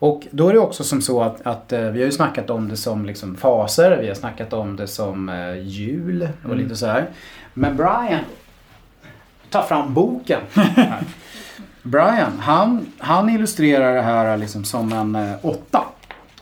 Och 0.00 0.26
då 0.30 0.48
är 0.48 0.52
det 0.52 0.58
också 0.58 0.84
som 0.84 1.02
så 1.02 1.22
att, 1.22 1.46
att 1.46 1.72
eh, 1.72 1.80
vi 1.80 1.98
har 1.98 2.06
ju 2.06 2.12
snackat 2.12 2.50
om 2.50 2.68
det 2.68 2.76
som 2.76 3.06
liksom 3.06 3.36
faser, 3.36 3.98
vi 4.00 4.08
har 4.08 4.14
snackat 4.14 4.52
om 4.52 4.76
det 4.76 4.86
som 4.86 5.28
eh, 5.28 5.58
jul 5.58 6.28
och 6.48 6.56
lite 6.56 6.76
så 6.76 6.86
här. 6.86 7.10
Men 7.54 7.76
Brian 7.76 8.24
tar 9.50 9.62
fram 9.62 9.94
boken. 9.94 10.40
Brian, 11.82 12.32
han, 12.40 12.86
han 12.98 13.28
illustrerar 13.28 13.94
det 13.94 14.02
här 14.02 14.36
liksom 14.36 14.64
som 14.64 14.92
en 14.92 15.14
eh, 15.14 15.36
åtta. 15.42 15.84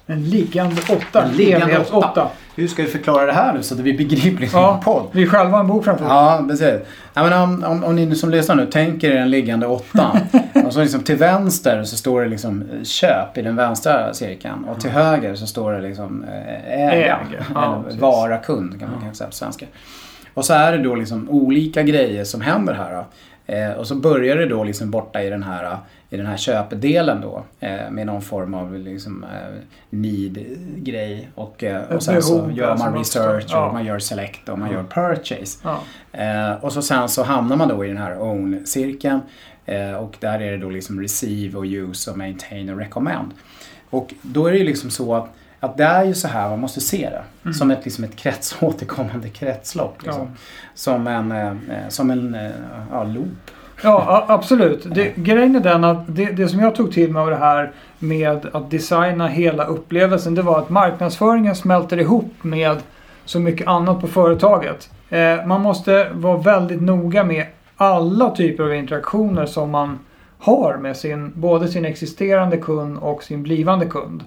En 0.06 0.24
liggande 0.24 0.76
åtta. 0.90 1.24
En 1.24 1.32
liggande 1.32 1.66
evighets 1.66 1.90
åtta. 1.92 2.28
Hur 2.54 2.68
ska 2.68 2.82
vi 2.82 2.88
förklara 2.88 3.26
det 3.26 3.32
här 3.32 3.52
nu 3.54 3.62
så 3.62 3.74
att 3.74 3.80
vi 3.80 3.92
begriper 3.92 4.40
liksom 4.40 4.60
Ja, 4.60 4.80
podd? 4.84 5.06
vi 5.12 5.26
själva 5.26 5.52
har 5.52 5.60
en 5.60 5.66
bok 5.66 5.84
framför 5.84 6.04
oss. 6.04 6.10
Ja, 6.10 6.44
precis. 6.48 6.74
Ja, 7.14 7.22
men 7.22 7.32
om, 7.32 7.64
om, 7.64 7.84
om 7.84 7.96
ni 7.96 8.16
som 8.16 8.30
lyssnar 8.30 8.54
nu 8.54 8.66
tänker 8.66 9.10
er 9.10 9.16
en 9.16 9.30
liggande 9.30 9.66
åtta. 9.66 10.20
och 10.64 10.72
så 10.72 10.80
liksom 10.80 11.00
till 11.02 11.16
vänster 11.16 11.84
så 11.84 11.96
står 11.96 12.22
det 12.22 12.28
liksom 12.28 12.62
eh, 12.72 12.84
köp 12.84 13.38
i 13.38 13.42
den 13.42 13.56
vänstra 13.56 14.14
cirkeln. 14.14 14.64
Och 14.64 14.80
till 14.80 14.90
höger 14.90 15.34
så 15.34 15.46
står 15.46 15.72
det 15.72 15.80
liksom 15.80 16.24
eh, 16.24 16.80
äga. 16.80 16.92
Äga, 16.92 17.18
ja, 17.54 17.84
eller 17.88 18.00
vara 18.00 18.38
kund 18.38 18.80
kan 18.80 18.90
man 18.90 19.00
kanske 19.00 19.18
säga 19.18 19.28
på 19.28 19.34
svenska. 19.34 19.66
Och 20.34 20.44
så 20.44 20.54
är 20.54 20.72
det 20.72 20.78
då 20.78 20.94
liksom 20.94 21.30
olika 21.30 21.82
grejer 21.82 22.24
som 22.24 22.40
händer 22.40 22.74
här. 22.74 22.94
Då. 22.94 23.06
Eh, 23.48 23.70
och 23.70 23.86
så 23.86 23.94
börjar 23.94 24.36
det 24.36 24.46
då 24.46 24.64
liksom 24.64 24.90
borta 24.90 25.22
i 25.22 25.30
den 25.30 25.42
här, 25.42 25.76
i 26.10 26.16
den 26.16 26.26
här 26.26 26.36
köpdelen 26.36 27.20
då. 27.20 27.44
Eh, 27.60 27.90
med 27.90 28.06
någon 28.06 28.22
form 28.22 28.54
av 28.54 28.78
liksom, 28.78 29.24
eh, 29.24 29.58
need-grej. 29.90 31.28
Och, 31.34 31.64
eh, 31.64 31.82
och 31.82 32.02
sen 32.02 32.22
så 32.22 32.50
gör 32.52 32.68
alltså, 32.68 32.84
man 32.84 32.92
man 32.92 33.00
research. 33.00 33.44
Ja. 33.48 33.66
och 33.66 33.72
man 33.72 33.84
gör 33.84 33.98
select 33.98 34.48
och 34.48 34.58
man 34.58 34.72
gör 34.72 34.82
purchase. 34.82 35.58
Ja. 35.64 35.80
Eh, 36.12 36.64
och 36.64 36.72
så 36.72 36.82
sen 36.82 37.08
så 37.08 37.22
hamnar 37.22 37.56
man 37.56 37.68
då 37.68 37.84
i 37.84 37.88
den 37.88 37.96
här 37.96 38.18
own-cirkeln. 38.22 39.20
Eh, 39.66 39.92
och 39.92 40.16
där 40.20 40.40
är 40.40 40.50
det 40.50 40.58
då 40.58 40.70
liksom 40.70 41.00
receive 41.00 41.58
och 41.58 41.64
use 41.64 42.10
och 42.10 42.18
maintain 42.18 42.70
och 42.70 42.78
recommend. 42.78 43.30
Och 43.90 44.14
då 44.22 44.46
är 44.46 44.52
det 44.52 44.58
ju 44.58 44.64
liksom 44.64 44.90
så 44.90 45.14
att, 45.14 45.34
att 45.60 45.76
det 45.76 45.84
är 45.84 46.04
ju 46.04 46.14
så 46.14 46.28
här 46.28 46.48
man 46.48 46.60
måste 46.60 46.80
se 46.80 47.10
det. 47.10 47.52
Som 47.52 47.70
ett, 47.70 47.84
liksom 47.84 48.04
ett 48.04 48.16
krets, 48.16 48.56
återkommande 48.60 49.28
kretslopp. 49.28 50.02
Liksom. 50.02 50.22
Ja. 50.22 50.40
Som 50.74 51.06
en, 51.06 51.32
eh, 51.32 51.54
som 51.88 52.10
en 52.10 52.34
eh, 52.34 52.50
ja, 52.92 53.04
loop. 53.04 53.50
Ja, 53.82 54.24
absolut. 54.28 54.94
Det, 54.94 55.12
grejen 55.16 55.56
är 55.56 55.60
den 55.60 55.84
att 55.84 56.04
det, 56.06 56.24
det 56.24 56.48
som 56.48 56.60
jag 56.60 56.74
tog 56.74 56.92
till 56.92 57.12
mig 57.12 57.22
av 57.22 57.30
det 57.30 57.36
här 57.36 57.72
med 57.98 58.46
att 58.52 58.70
designa 58.70 59.28
hela 59.28 59.64
upplevelsen, 59.64 60.34
det 60.34 60.42
var 60.42 60.58
att 60.58 60.70
marknadsföringen 60.70 61.56
smälter 61.56 62.00
ihop 62.00 62.32
med 62.42 62.76
så 63.24 63.40
mycket 63.40 63.68
annat 63.68 64.00
på 64.00 64.06
företaget. 64.06 64.90
Eh, 65.08 65.46
man 65.46 65.60
måste 65.60 66.08
vara 66.12 66.38
väldigt 66.38 66.82
noga 66.82 67.24
med 67.24 67.46
alla 67.76 68.30
typer 68.30 68.64
av 68.64 68.74
interaktioner 68.74 69.46
som 69.46 69.70
man 69.70 69.98
har 70.38 70.76
med 70.76 70.96
sin, 70.96 71.32
både 71.34 71.68
sin 71.68 71.84
existerande 71.84 72.56
kund 72.56 72.98
och 72.98 73.22
sin 73.22 73.42
blivande 73.42 73.86
kund. 73.86 74.24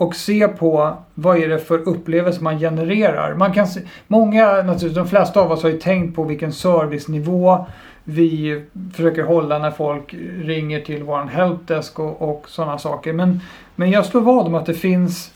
Och 0.00 0.14
se 0.14 0.48
på 0.48 0.96
vad 1.14 1.38
är 1.38 1.48
det 1.48 1.58
för 1.58 1.88
upplevelse 1.88 2.42
man 2.42 2.58
genererar. 2.58 3.34
Man 3.34 3.52
kan 3.52 3.66
se, 3.66 3.80
många, 4.06 4.46
naturligtvis 4.46 4.94
de 4.94 5.08
flesta 5.08 5.40
av 5.40 5.52
oss 5.52 5.62
har 5.62 5.70
ju 5.70 5.78
tänkt 5.78 6.16
på 6.16 6.24
vilken 6.24 6.52
servicenivå 6.52 7.66
vi 8.04 8.62
försöker 8.94 9.22
hålla 9.22 9.58
när 9.58 9.70
folk 9.70 10.14
ringer 10.42 10.80
till 10.80 11.02
vår 11.02 11.24
helpdesk 11.24 11.98
och, 11.98 12.30
och 12.30 12.44
sådana 12.48 12.78
saker. 12.78 13.12
Men, 13.12 13.40
men 13.76 13.90
jag 13.90 14.06
slår 14.06 14.20
vad 14.20 14.46
om 14.46 14.54
att 14.54 14.66
det 14.66 14.74
finns, 14.74 15.32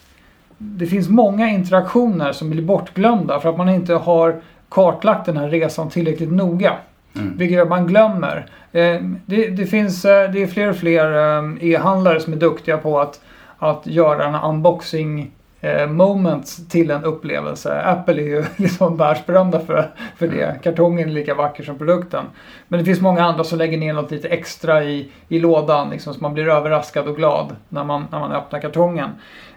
det 0.59 0.87
finns 0.87 1.09
många 1.09 1.48
interaktioner 1.48 2.33
som 2.33 2.50
blir 2.50 2.62
bortglömda 2.62 3.40
för 3.40 3.48
att 3.48 3.59
man 3.59 3.68
inte 3.68 3.94
har 3.94 4.40
kartlagt 4.68 5.27
den 5.27 5.37
här 5.37 5.48
resan 5.48 5.90
tillräckligt 5.90 6.33
noga. 6.33 6.72
Mm. 7.16 7.37
Vilket 7.37 7.68
man 7.68 7.87
glömmer. 7.87 8.46
Eh, 8.72 9.00
det, 9.27 9.48
det, 9.48 9.66
finns, 9.66 10.05
eh, 10.05 10.31
det 10.31 10.42
är 10.42 10.46
fler 10.46 10.68
och 10.68 10.77
fler 10.77 11.12
eh, 11.12 11.70
e-handlare 11.70 12.20
som 12.20 12.33
är 12.33 12.37
duktiga 12.37 12.77
på 12.77 13.00
att, 13.00 13.20
att 13.58 13.86
göra 13.86 14.24
en 14.24 14.34
unboxing 14.34 15.30
eh, 15.64 15.86
moments 15.86 16.68
till 16.68 16.90
en 16.90 17.04
upplevelse. 17.04 17.82
Apple 17.82 18.22
är 18.22 18.26
ju 18.26 18.44
liksom 18.56 18.96
världsberömda 18.96 19.60
för, 19.60 19.90
för 20.16 20.28
det. 20.28 20.44
Mm. 20.44 20.58
Kartongen 20.62 21.08
är 21.08 21.12
lika 21.12 21.34
vacker 21.34 21.64
som 21.64 21.78
produkten. 21.78 22.24
Men 22.68 22.78
det 22.78 22.84
finns 22.84 23.00
många 23.00 23.24
andra 23.24 23.44
som 23.44 23.58
lägger 23.58 23.78
ner 23.78 23.92
något 23.92 24.10
lite 24.10 24.28
extra 24.28 24.84
i, 24.84 25.08
i 25.28 25.38
lådan 25.38 25.90
liksom, 25.90 26.14
så 26.14 26.20
man 26.20 26.34
blir 26.34 26.48
överraskad 26.48 27.08
och 27.08 27.16
glad 27.16 27.56
när 27.68 27.84
man, 27.84 28.06
när 28.10 28.18
man 28.18 28.32
öppnar 28.32 28.60
kartongen. 28.60 29.10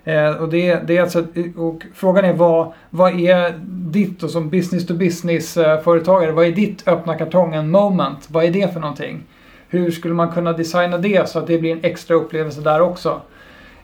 Eh, 0.03 0.29
och, 0.29 0.49
det, 0.49 0.75
det 0.87 0.97
är 0.97 1.01
alltså, 1.01 1.25
och 1.55 1.83
frågan 1.93 2.25
är 2.25 2.33
vad, 2.33 2.73
vad 2.89 3.19
är 3.19 3.53
ditt 3.67 4.23
och 4.23 4.29
som 4.29 4.49
business 4.49 4.87
to 4.87 4.93
business 4.93 5.57
eh, 5.57 5.81
vad 5.85 6.45
är 6.45 6.51
ditt 6.51 6.87
öppna 6.87 7.15
kartongen 7.17 7.69
moment? 7.69 8.27
Vad 8.27 8.43
är 8.43 8.51
det 8.51 8.73
för 8.73 8.79
någonting? 8.79 9.23
Hur 9.69 9.91
skulle 9.91 10.13
man 10.13 10.31
kunna 10.31 10.53
designa 10.53 10.97
det 10.97 11.29
så 11.29 11.39
att 11.39 11.47
det 11.47 11.57
blir 11.57 11.71
en 11.71 11.83
extra 11.83 12.15
upplevelse 12.15 12.61
där 12.61 12.81
också? 12.81 13.21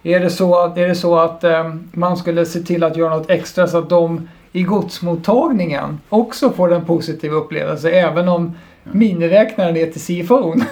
Är 0.04 0.20
det 0.20 0.30
så, 0.30 0.74
är 0.76 0.88
det 0.88 0.96
så 0.96 1.20
att 1.20 1.44
eh, 1.44 1.74
man 1.92 2.18
skulle 2.18 2.46
se 2.46 2.60
till 2.60 2.84
att 2.84 2.98
göra 2.98 3.16
något 3.16 3.30
extra 3.30 3.68
så 3.68 3.78
att 3.78 3.90
de 3.90 4.30
i 4.52 4.64
godsmottagningen 4.64 6.00
också 6.10 6.50
får 6.50 6.74
en 6.74 6.86
positiv 6.86 7.32
upplevelse 7.32 7.92
även 7.92 8.30
om 8.30 8.56
miniräknaren 8.84 9.78
är 9.78 9.86
till 9.86 10.02
CFO'n? 10.02 10.64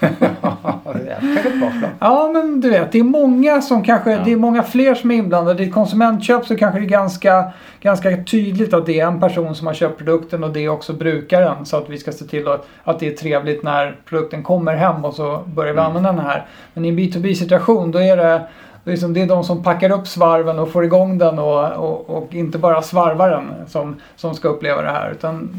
ja, 1.98 2.30
men 2.32 2.60
du 2.60 2.70
vet, 2.70 2.92
det 2.92 2.98
är 2.98 3.04
många 3.04 3.62
som 3.62 3.82
kanske, 3.84 4.12
ja. 4.12 4.20
det 4.24 4.32
är 4.32 4.36
många 4.36 4.62
fler 4.62 4.94
som 4.94 5.10
är 5.10 5.14
inblandade. 5.14 5.62
I 5.62 5.70
konsumentköp 5.70 6.46
så 6.46 6.56
kanske 6.56 6.80
det 6.80 6.86
är 6.86 6.88
ganska, 6.88 7.52
ganska 7.80 8.24
tydligt 8.24 8.74
att 8.74 8.86
det 8.86 9.00
är 9.00 9.06
en 9.06 9.20
person 9.20 9.54
som 9.54 9.66
har 9.66 9.74
köpt 9.74 9.98
produkten 9.98 10.44
och 10.44 10.52
det 10.52 10.60
är 10.60 10.68
också 10.68 10.92
brukaren. 10.92 11.66
Så 11.66 11.76
att 11.76 11.88
vi 11.88 11.98
ska 11.98 12.12
se 12.12 12.24
till 12.24 12.48
att, 12.48 12.66
att 12.84 13.00
det 13.00 13.08
är 13.08 13.16
trevligt 13.16 13.62
när 13.62 13.96
produkten 14.04 14.42
kommer 14.42 14.76
hem 14.76 15.04
och 15.04 15.14
så 15.14 15.42
börjar 15.46 15.72
vi 15.72 15.78
mm. 15.78 15.86
använda 15.86 16.12
den 16.12 16.26
här. 16.26 16.46
Men 16.74 16.84
i 16.84 16.88
en 16.88 16.98
B2B 16.98 17.34
situation 17.34 17.90
då 17.90 17.98
är 17.98 18.16
det 18.16 18.42
liksom, 18.88 19.14
det 19.14 19.22
är 19.22 19.26
de 19.26 19.44
som 19.44 19.62
packar 19.62 19.90
upp 19.90 20.08
svarven 20.08 20.58
och 20.58 20.70
får 20.70 20.84
igång 20.84 21.18
den 21.18 21.38
och, 21.38 21.72
och, 21.72 22.10
och, 22.10 22.34
inte 22.34 22.58
bara 22.58 22.82
svarvaren 22.82 23.52
som, 23.66 24.00
som 24.16 24.34
ska 24.34 24.48
uppleva 24.48 24.82
det 24.82 24.90
här. 24.90 25.10
Utan 25.10 25.50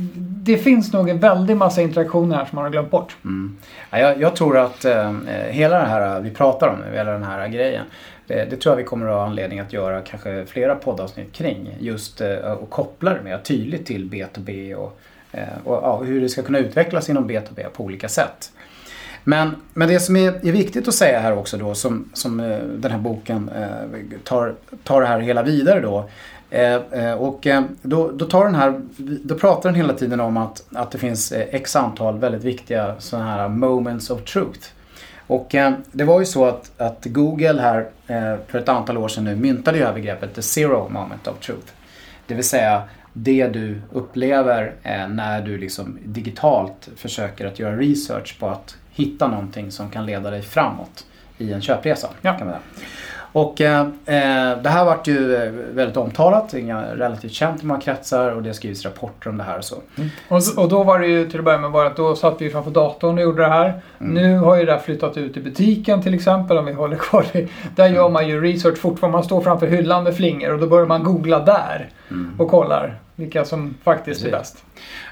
det 0.44 0.58
finns 0.58 0.94
nog 0.94 1.10
en 1.10 1.20
väldig 1.20 1.58
massa 1.58 1.82
interaktioner 1.82 2.36
här 2.36 2.46
som 2.46 2.56
man 2.56 2.64
har 2.64 2.72
glömt 2.72 2.92
bort. 2.92 3.16
Mm. 3.24 3.58
Ja, 3.90 4.00
jag, 4.00 4.22
jag, 4.22 4.36
tror 4.36 4.58
att 4.58 4.86
eh, 4.86 5.14
hela 5.50 5.80
det 5.80 5.86
här 5.86 6.22
vi 6.22 6.32
pratar 6.32 6.68
om 6.68 6.76
nu, 6.80 6.98
hela 6.98 7.12
den 7.12 7.24
här 7.24 7.48
grejen. 7.48 7.86
Det, 8.28 8.50
det, 8.50 8.56
tror 8.56 8.72
jag 8.72 8.78
vi 8.78 8.84
kommer 8.84 9.08
att 9.08 9.16
ha 9.16 9.26
anledning 9.26 9.60
att 9.60 9.74
göra 9.74 10.02
kanske 10.02 10.46
flera 10.46 10.76
poddavsnitt 10.76 11.34
kring. 11.34 11.76
Just 11.80 12.22
eh, 12.22 12.38
och 12.38 12.70
koppla 12.70 13.14
det 13.14 13.22
mer 13.22 13.38
tydligt 13.38 13.86
till 13.86 14.10
B2B 14.10 14.76
och, 14.76 15.00
eh, 15.32 15.44
och 15.64 15.76
ja, 15.84 16.02
hur 16.04 16.22
det 16.22 16.30
ska 16.30 16.42
kunna 16.42 16.60
utvecklas 16.60 17.10
inom 17.10 17.30
B2B 17.30 17.70
på 17.74 17.84
olika 17.84 18.10
sätt. 18.10 18.52
Men, 19.24 19.56
men 19.74 19.88
det 19.88 20.00
som 20.00 20.16
är, 20.16 20.48
är, 20.48 20.52
viktigt 20.52 20.88
att 20.88 20.94
säga 20.94 21.20
här 21.20 21.38
också 21.38 21.58
då 21.58 21.76
som, 21.76 22.10
som 22.14 22.40
eh, 22.40 22.58
den 22.58 22.92
här 22.92 23.00
boken 23.00 23.50
eh, 23.50 24.20
tar, 24.24 24.56
tar 24.84 25.02
det 25.02 25.08
här 25.08 25.20
hela 25.20 25.44
vidare 25.44 25.80
då. 25.80 26.10
Eh, 26.50 26.76
eh 26.76 27.14
och 27.14 27.48
eh, 27.48 27.64
då, 27.82 28.12
då, 28.12 28.26
tar 28.26 28.46
den 28.46 28.56
här, 28.56 28.82
då 28.98 29.36
pratar 29.36 29.70
den 29.70 29.76
hela 29.76 29.94
tiden 29.94 30.20
om 30.20 30.38
att, 30.38 30.64
att 30.74 30.92
det 30.92 30.98
finns 30.98 31.32
eh, 31.32 31.48
x 31.52 31.76
antal 31.76 32.20
väldigt 32.20 32.44
viktiga 32.44 32.96
sådana 33.00 33.26
här 33.26 33.48
moments 33.48 34.10
of 34.10 34.24
truth. 34.24 34.68
Och 35.30 35.56
eh, 35.56 35.74
det 35.92 36.04
var 36.04 36.20
ju 36.20 36.26
så 36.26 36.46
att, 36.46 36.82
att 36.82 37.06
Google 37.06 37.62
här 37.62 37.90
eh, 38.08 38.40
för 38.48 38.60
ett 38.60 38.70
antal 38.70 38.98
år 38.98 39.08
sedan 39.08 39.24
nu 39.24 39.36
myntade 39.36 39.78
ju 39.78 39.84
övergreppet 39.84 40.36
the 40.36 40.42
zero 40.42 40.90
moment 40.90 41.28
of 41.28 41.40
truth. 41.40 41.68
Det 42.28 42.34
vill 42.34 42.44
säga 42.44 42.84
det 43.14 43.48
du 43.48 43.82
upplever 43.92 44.74
eh, 44.84 45.08
när 45.08 45.42
du 45.42 45.58
liksom 45.58 45.98
digitalt 46.06 46.90
försöker 46.96 47.46
att 47.46 47.60
göra 47.60 47.78
research 47.78 48.40
på 48.40 48.48
att 48.48 48.78
hitta 49.00 49.28
någonting 49.28 49.72
som 49.72 49.90
kan 49.90 50.06
leda 50.06 50.30
dig 50.30 50.42
framåt 50.42 51.06
i 51.38 51.54
en 51.54 51.62
köpresa. 51.62 52.10
Ja. 52.22 52.34
Kan 52.34 52.48
man 52.48 52.56
säga. 52.56 52.88
Och 53.32 53.62
eh, 53.62 53.82
eh 53.82 54.62
det 54.62 54.70
här 54.70 54.86
vart 54.86 55.08
ju 55.08 55.36
eh, 55.36 55.52
väldigt 55.52 55.98
omtalat, 55.98 56.54
relativt 56.94 57.32
känt 57.32 57.64
i 57.64 57.66
många 57.66 57.82
kretsar 57.82 58.32
och 58.32 58.44
det 58.44 58.54
skrivs 58.54 58.86
rapporter 58.86 59.30
om 59.30 59.38
det 59.38 59.44
här 59.44 59.58
och 59.58 59.64
så. 59.64 59.76
Mm. 59.96 60.10
Och, 60.28 60.42
och, 60.58 60.70
då 60.70 60.84
var 60.84 61.00
det 61.00 61.08
ju 61.08 61.30
till 61.30 61.40
att 61.40 61.46
börja 61.46 61.58
med 61.58 61.72
bara 61.72 61.88
att 61.88 61.98
då 61.98 62.16
satt 62.16 62.42
vi 62.42 62.50
framför 62.50 62.72
datorn 62.72 63.18
och 63.18 63.24
gjorde 63.24 63.42
det 63.42 63.50
här. 63.50 63.82
Mm. 64.00 64.14
Nu 64.14 64.38
har 64.38 64.56
ju 64.56 64.66
det 64.66 64.72
här 64.72 64.80
flyttat 64.80 65.18
ut 65.18 65.38
i 65.38 65.40
butiken 65.40 66.02
till 66.02 66.14
exempel 66.14 66.58
om 66.58 66.66
vi 66.66 66.74
håller 66.74 66.98
kvar 66.98 67.26
det. 67.32 67.48
Där 67.76 67.86
mm. 67.86 67.96
gör 67.96 68.10
man 68.10 68.28
ju 68.28 68.42
research 68.42 68.78
fortfarande. 68.78 69.18
Man 69.18 69.24
står 69.24 69.42
framför 69.42 69.68
hyllan 69.68 70.04
med 70.04 70.16
flingor 70.16 70.54
och 70.54 70.60
då 70.60 70.68
börjar 70.68 70.86
man 70.86 71.04
googla 71.04 71.40
där 71.40 71.90
mm. 72.12 72.36
och 72.40 72.50
kollar 72.50 72.96
vilka 73.16 73.46
som 73.46 73.76
faktiskt 73.84 74.22
Precis. 74.22 74.34
är 74.34 74.40
bäst. 74.40 74.64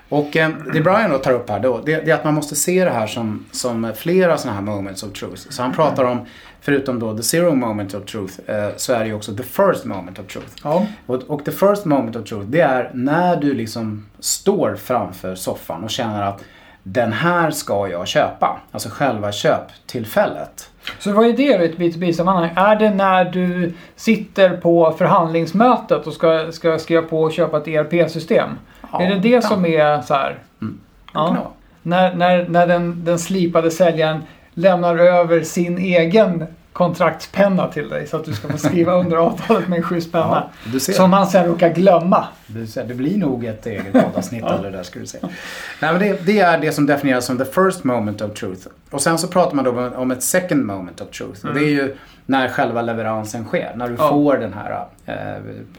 Och 0.09 0.37
eh, 0.37 0.49
det 0.73 0.81
Brian 0.81 1.11
då 1.11 1.17
tar 1.17 1.31
upp 1.31 1.49
här 1.49 1.59
då, 1.59 1.81
det, 1.85 2.05
det, 2.05 2.11
är 2.11 2.15
att 2.15 2.23
man 2.23 2.33
måste 2.33 2.55
se 2.55 2.85
det 2.85 2.91
här 2.91 3.07
som, 3.07 3.45
som 3.51 3.91
flera 3.95 4.37
sådana 4.37 4.55
här 4.55 4.65
moments 4.65 5.03
of 5.03 5.13
truth. 5.13 5.41
Så 5.49 5.61
han 5.61 5.73
pratar 5.73 6.03
om, 6.03 6.25
förutom 6.61 6.99
då 6.99 7.17
the 7.17 7.23
zero 7.23 7.55
moment 7.55 7.93
of 7.93 8.05
truth, 8.05 8.33
eh, 8.45 8.69
så 8.75 8.93
är 8.93 8.99
det 8.99 9.05
ju 9.05 9.13
också 9.13 9.35
the 9.35 9.43
first 9.43 9.85
moment 9.85 10.19
of 10.19 10.27
truth. 10.27 10.47
Ja. 10.63 10.85
Och, 11.05 11.23
och 11.27 11.45
the 11.45 11.51
first 11.51 11.85
moment 11.85 12.15
of 12.15 12.29
truth, 12.29 12.45
det 12.45 12.61
är 12.61 12.91
när 12.93 13.35
du 13.35 13.53
liksom 13.53 14.05
står 14.19 14.75
framför 14.75 15.35
soffan 15.35 15.83
och 15.83 15.89
känner 15.89 16.21
att 16.21 16.43
den 16.83 17.13
här 17.13 17.51
ska 17.51 17.87
jag 17.87 18.07
köpa. 18.07 18.59
Alltså 18.71 18.89
själva 18.89 19.31
köptillfället. 19.31 20.69
Så 20.99 21.11
vad 21.11 21.25
är 21.25 21.33
det 21.33 21.43
i 21.43 21.65
ett 21.65 21.77
B2B-sammanhang? 21.77 22.51
Är 22.55 22.75
det 22.75 22.89
när 22.89 23.25
du 23.25 23.73
sitter 23.95 24.57
på 24.57 24.91
förhandlingsmötet 24.97 26.07
och 26.07 26.13
ska, 26.13 26.51
ska 26.51 26.79
skriva 26.79 27.01
på 27.01 27.21
och 27.21 27.31
köpa 27.31 27.57
ett 27.57 27.67
ERP-system? 27.67 28.49
Ja, 28.91 29.01
är 29.01 29.09
det 29.09 29.19
det 29.19 29.43
som 29.43 29.65
är 29.65 30.01
så 30.01 30.13
här? 30.13 30.39
Mm. 30.61 30.79
Ja. 31.13 31.51
När, 31.81 32.15
när, 32.15 32.47
när 32.47 32.67
den, 32.67 33.05
den 33.05 33.19
slipade 33.19 33.71
säljaren 33.71 34.23
lämnar 34.53 34.97
över 34.97 35.43
sin 35.43 35.77
egen 35.77 36.47
kontraktspenna 36.77 37.67
till 37.67 37.89
dig 37.89 38.07
så 38.07 38.17
att 38.17 38.25
du 38.25 38.33
ska 38.33 38.47
få 38.47 38.57
skriva 38.57 38.93
under 38.99 39.17
avtalet 39.17 39.67
med 39.67 39.77
en 39.77 39.83
schysst 39.83 40.11
penna. 40.11 40.49
Ja, 40.73 40.79
som 40.79 41.13
han 41.13 41.27
sen 41.27 41.45
råkar 41.45 41.69
glömma. 41.69 42.27
Du 42.47 42.67
ser, 42.67 42.83
det 42.83 42.93
blir 42.93 43.17
nog 43.17 43.45
ett 43.45 43.65
eget 43.65 43.93
poddavsnitt 43.93 44.43
ja. 44.47 44.57
eller 44.57 44.71
där 44.71 44.83
ska 44.83 44.99
du 44.99 45.05
se. 45.05 45.17
Nej, 45.81 45.91
men 45.91 45.99
det, 45.99 46.25
det, 46.25 46.39
är 46.39 46.57
det 46.57 46.71
som 46.71 46.85
definieras 46.85 47.25
som 47.25 47.37
the 47.37 47.45
first 47.45 47.83
moment 47.83 48.21
of 48.21 48.33
truth. 48.33 48.67
Och 48.89 49.01
sen 49.01 49.17
så 49.17 49.27
pratar 49.27 49.55
man 49.55 49.65
då 49.65 49.89
om 49.95 50.11
ett 50.11 50.23
second 50.23 50.65
moment 50.65 51.01
of 51.01 51.09
truth. 51.09 51.45
Mm. 51.45 51.55
Och 51.55 51.59
det 51.59 51.65
är 51.65 51.71
ju 51.71 51.95
när 52.25 52.47
själva 52.47 52.81
leveransen 52.81 53.45
sker. 53.45 53.71
När 53.75 53.87
du 53.87 53.95
ja. 53.97 54.09
får 54.09 54.37
den 54.37 54.53
här 54.53 54.85
eh, 55.05 55.15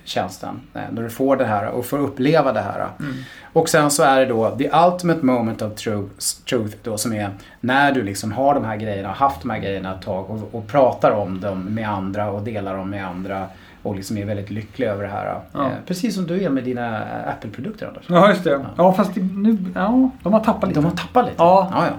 tjänsten. 0.04 0.60
Eh, 0.74 0.80
när 0.90 1.02
du 1.02 1.10
får 1.10 1.36
det 1.36 1.44
här 1.44 1.68
och 1.68 1.86
får 1.86 1.98
uppleva 1.98 2.52
det 2.52 2.60
här. 2.60 2.86
Mm. 3.00 3.14
Och 3.52 3.68
sen 3.68 3.90
så 3.90 4.02
är 4.02 4.20
det 4.20 4.26
då 4.26 4.56
the 4.56 4.70
ultimate 4.86 5.24
moment 5.24 5.62
of 5.62 5.74
truth, 5.74 6.16
truth 6.48 6.76
då 6.82 6.98
som 6.98 7.12
är 7.12 7.30
när 7.60 7.92
du 7.92 8.02
liksom 8.02 8.32
har 8.32 8.54
de 8.54 8.64
här 8.64 8.76
grejerna, 8.76 9.12
haft 9.12 9.40
de 9.40 9.50
här 9.50 9.58
grejerna 9.58 9.94
ett 9.94 10.02
tag 10.02 10.30
och, 10.30 10.48
och 10.52 10.66
pratar 10.66 11.10
om 11.10 11.40
dem 11.40 11.64
med 11.64 11.88
andra 11.88 12.30
och 12.30 12.42
delar 12.42 12.76
dem 12.76 12.90
med 12.90 13.06
andra 13.06 13.46
och 13.82 13.96
liksom 13.96 14.18
är 14.18 14.24
väldigt 14.24 14.50
lycklig 14.50 14.86
över 14.86 15.02
det 15.02 15.10
här. 15.10 15.40
Ja. 15.52 15.64
Eh, 15.64 15.68
precis 15.86 16.14
som 16.14 16.26
du 16.26 16.42
är 16.42 16.50
med 16.50 16.64
dina 16.64 17.04
Apple-produkter 17.26 17.86
Anders. 17.86 18.04
Ja, 18.08 18.28
just 18.28 18.44
det. 18.44 18.50
Ja, 18.50 18.66
ja 18.76 18.92
fast 18.92 19.16
nu, 19.16 19.58
ja, 19.74 20.10
de 20.22 20.32
har 20.32 20.40
tappat 20.40 20.68
lite. 20.68 20.80
De 20.80 20.84
har 20.84 20.96
tappat 20.96 21.24
lite? 21.24 21.36
Ja. 21.38 21.68
ja, 21.72 21.86
ja. 21.86 21.92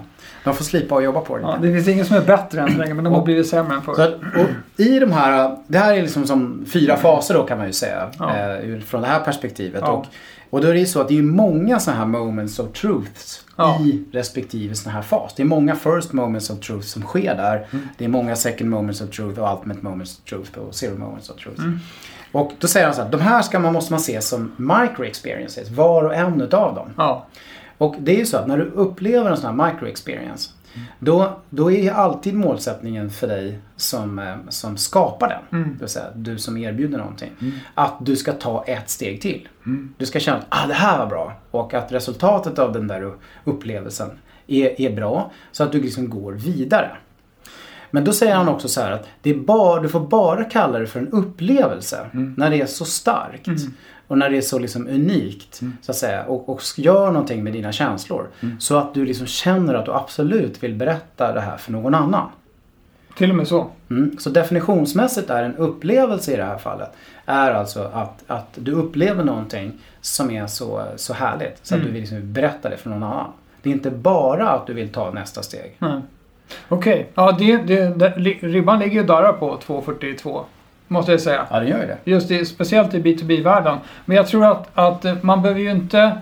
De 0.44 0.54
får 0.54 0.64
slipa 0.64 0.94
och 0.94 1.02
jobba 1.02 1.20
på 1.20 1.36
det. 1.36 1.42
Ja, 1.42 1.58
det 1.62 1.72
finns 1.72 1.88
ingen 1.88 2.06
som 2.06 2.16
är 2.16 2.20
bättre 2.20 2.60
än 2.60 2.72
så 2.72 2.78
länge 2.78 2.94
men 2.94 3.04
de 3.04 3.14
har 3.14 3.22
blivit 3.22 3.48
sämre 3.48 3.74
än 3.74 3.82
förr. 3.82 4.18
I 4.76 4.98
de 4.98 5.12
här, 5.12 5.56
det 5.66 5.78
här 5.78 5.94
är 5.94 6.02
liksom 6.02 6.26
som 6.26 6.64
fyra 6.72 6.96
faser 6.96 7.34
då 7.34 7.42
kan 7.42 7.58
man 7.58 7.66
ju 7.66 7.72
säga. 7.72 8.10
Ja. 8.18 8.36
Eh, 8.36 8.80
från 8.80 9.00
det 9.02 9.08
här 9.08 9.20
perspektivet. 9.20 9.82
Ja. 9.86 9.92
Och, 9.92 10.06
och 10.50 10.60
då 10.60 10.68
är 10.68 10.72
det 10.72 10.80
ju 10.80 10.86
så 10.86 11.00
att 11.00 11.08
det 11.08 11.18
är 11.18 11.22
många 11.22 11.80
sådana 11.80 11.98
här 11.98 12.06
moments 12.06 12.58
of 12.58 12.72
truths 12.72 13.44
ja. 13.56 13.80
i 13.80 14.04
respektive 14.12 14.74
sån 14.74 14.92
här 14.92 15.02
fas. 15.02 15.34
Det 15.36 15.42
är 15.42 15.46
många 15.46 15.76
first 15.76 16.12
moments 16.12 16.50
of 16.50 16.60
truth 16.60 16.86
som 16.86 17.02
sker 17.02 17.34
där. 17.34 17.66
Mm. 17.70 17.88
Det 17.98 18.04
är 18.04 18.08
många 18.08 18.36
second 18.36 18.70
moments 18.70 19.00
of 19.00 19.10
truth 19.10 19.40
och 19.40 19.52
ultimate 19.52 19.80
moments 19.82 20.18
of 20.18 20.24
truth 20.24 20.58
och 20.58 20.74
zero 20.74 20.98
moments 20.98 21.30
of 21.30 21.36
truth. 21.36 21.60
Mm. 21.60 21.78
Och 22.32 22.52
då 22.58 22.68
säger 22.68 22.86
han 22.86 22.94
så 22.94 23.02
här, 23.02 23.10
de 23.10 23.20
här 23.20 23.42
ska 23.42 23.58
man, 23.58 23.72
måste 23.72 23.92
man 23.92 24.00
se 24.00 24.20
som 24.20 24.52
micro 24.56 25.04
experiences, 25.04 25.70
var 25.70 26.02
och 26.02 26.14
en 26.14 26.40
utav 26.40 26.74
dem. 26.74 26.90
Ja. 26.96 27.26
Och 27.80 27.96
det 27.98 28.12
är 28.12 28.16
ju 28.16 28.26
så 28.26 28.36
att 28.36 28.46
när 28.46 28.58
du 28.58 28.64
upplever 28.64 29.30
en 29.30 29.36
sån 29.36 29.58
här 29.58 29.72
micro 29.72 29.86
experience 29.86 30.50
då, 30.98 31.40
då 31.50 31.72
är 31.72 31.92
alltid 31.92 32.34
målsättningen 32.34 33.10
för 33.10 33.26
dig 33.26 33.58
som, 33.76 34.18
eh, 34.18 34.36
som 34.48 34.76
skapar 34.76 35.28
den, 35.28 35.60
mm. 35.60 35.74
det 35.74 35.80
vill 35.80 35.88
säga 35.88 36.06
du 36.14 36.38
som 36.38 36.56
erbjuder 36.56 36.98
någonting, 36.98 37.30
mm. 37.40 37.52
att 37.74 37.94
du 38.00 38.16
ska 38.16 38.32
ta 38.32 38.64
ett 38.64 38.90
steg 38.90 39.20
till. 39.22 39.48
Mm. 39.66 39.94
Du 39.98 40.06
ska 40.06 40.20
känna 40.20 40.38
att 40.38 40.46
ah, 40.48 40.66
det 40.66 40.74
här 40.74 40.98
var 40.98 41.06
bra 41.06 41.32
och 41.50 41.74
att 41.74 41.92
resultatet 41.92 42.58
av 42.58 42.72
den 42.72 42.88
där 42.88 43.14
upplevelsen 43.44 44.10
är, 44.46 44.80
är 44.80 44.96
bra 44.96 45.32
så 45.52 45.64
att 45.64 45.72
du 45.72 45.80
liksom 45.80 46.10
går 46.10 46.32
vidare. 46.32 46.96
Men 47.90 48.04
då 48.04 48.12
säger 48.12 48.34
han 48.34 48.48
också 48.48 48.68
så 48.68 48.80
här 48.80 48.90
att 48.90 49.08
det 49.22 49.30
är 49.30 49.34
bara, 49.34 49.82
du 49.82 49.88
får 49.88 50.00
bara 50.00 50.44
kalla 50.44 50.78
det 50.78 50.86
för 50.86 51.00
en 51.00 51.08
upplevelse 51.08 52.06
när 52.12 52.50
det 52.50 52.60
är 52.60 52.66
så 52.66 52.84
starkt. 52.84 53.48
Och 54.10 54.18
när 54.18 54.30
det 54.30 54.36
är 54.36 54.40
så 54.40 54.58
liksom 54.58 54.88
unikt 54.88 55.60
så 55.82 55.92
att 55.92 55.96
säga 55.96 56.24
och, 56.24 56.48
och 56.48 56.62
gör 56.76 57.06
någonting 57.06 57.44
med 57.44 57.52
dina 57.52 57.72
känslor. 57.72 58.28
Så 58.58 58.76
att 58.76 58.94
du 58.94 59.04
liksom 59.04 59.26
känner 59.26 59.74
att 59.74 59.84
du 59.84 59.92
absolut 59.92 60.62
vill 60.62 60.74
berätta 60.74 61.32
det 61.32 61.40
här 61.40 61.56
för 61.56 61.72
någon 61.72 61.94
annan. 61.94 62.30
Till 63.16 63.30
och 63.30 63.36
med 63.36 63.48
så. 63.48 63.70
Mm. 63.90 64.18
Så 64.18 64.30
definitionsmässigt 64.30 65.30
är 65.30 65.42
en 65.42 65.56
upplevelse 65.56 66.32
i 66.32 66.36
det 66.36 66.44
här 66.44 66.58
fallet 66.58 66.90
är 67.26 67.50
alltså 67.50 67.90
att, 67.92 68.24
att 68.26 68.48
du 68.54 68.72
upplever 68.72 69.24
någonting 69.24 69.72
som 70.00 70.30
är 70.30 70.46
så, 70.46 70.84
så 70.96 71.14
härligt 71.14 71.58
så 71.62 71.74
att 71.74 71.82
du 71.82 71.90
vill 71.90 72.00
liksom 72.00 72.32
berätta 72.32 72.68
det 72.68 72.76
för 72.76 72.90
någon 72.90 73.02
annan. 73.02 73.32
Det 73.62 73.70
är 73.70 73.72
inte 73.74 73.90
bara 73.90 74.48
att 74.48 74.66
du 74.66 74.74
vill 74.74 74.88
ta 74.88 75.10
nästa 75.10 75.42
steg. 75.42 75.76
Okej, 76.68 77.08
ja 77.14 77.32
det, 77.38 77.56
det, 77.56 77.98
det, 77.98 78.08
ribban 78.40 78.78
ligger 78.78 79.00
ju 79.00 79.06
där 79.06 79.32
på 79.32 79.58
2.42. 79.66 80.44
Måste 80.92 81.12
jag 81.12 81.20
säga. 81.20 81.46
Ja, 81.50 81.60
det 81.60 81.66
gör 81.66 81.80
ju 81.80 81.86
det. 81.86 81.98
Just 82.04 82.28
det, 82.28 82.44
speciellt 82.44 82.94
i 82.94 82.98
B2B-världen. 83.02 83.78
Men 84.04 84.16
jag 84.16 84.26
tror 84.26 84.44
att, 84.44 84.68
att 84.74 85.22
man 85.22 85.42
behöver 85.42 85.60
ju 85.60 85.70
inte... 85.70 86.18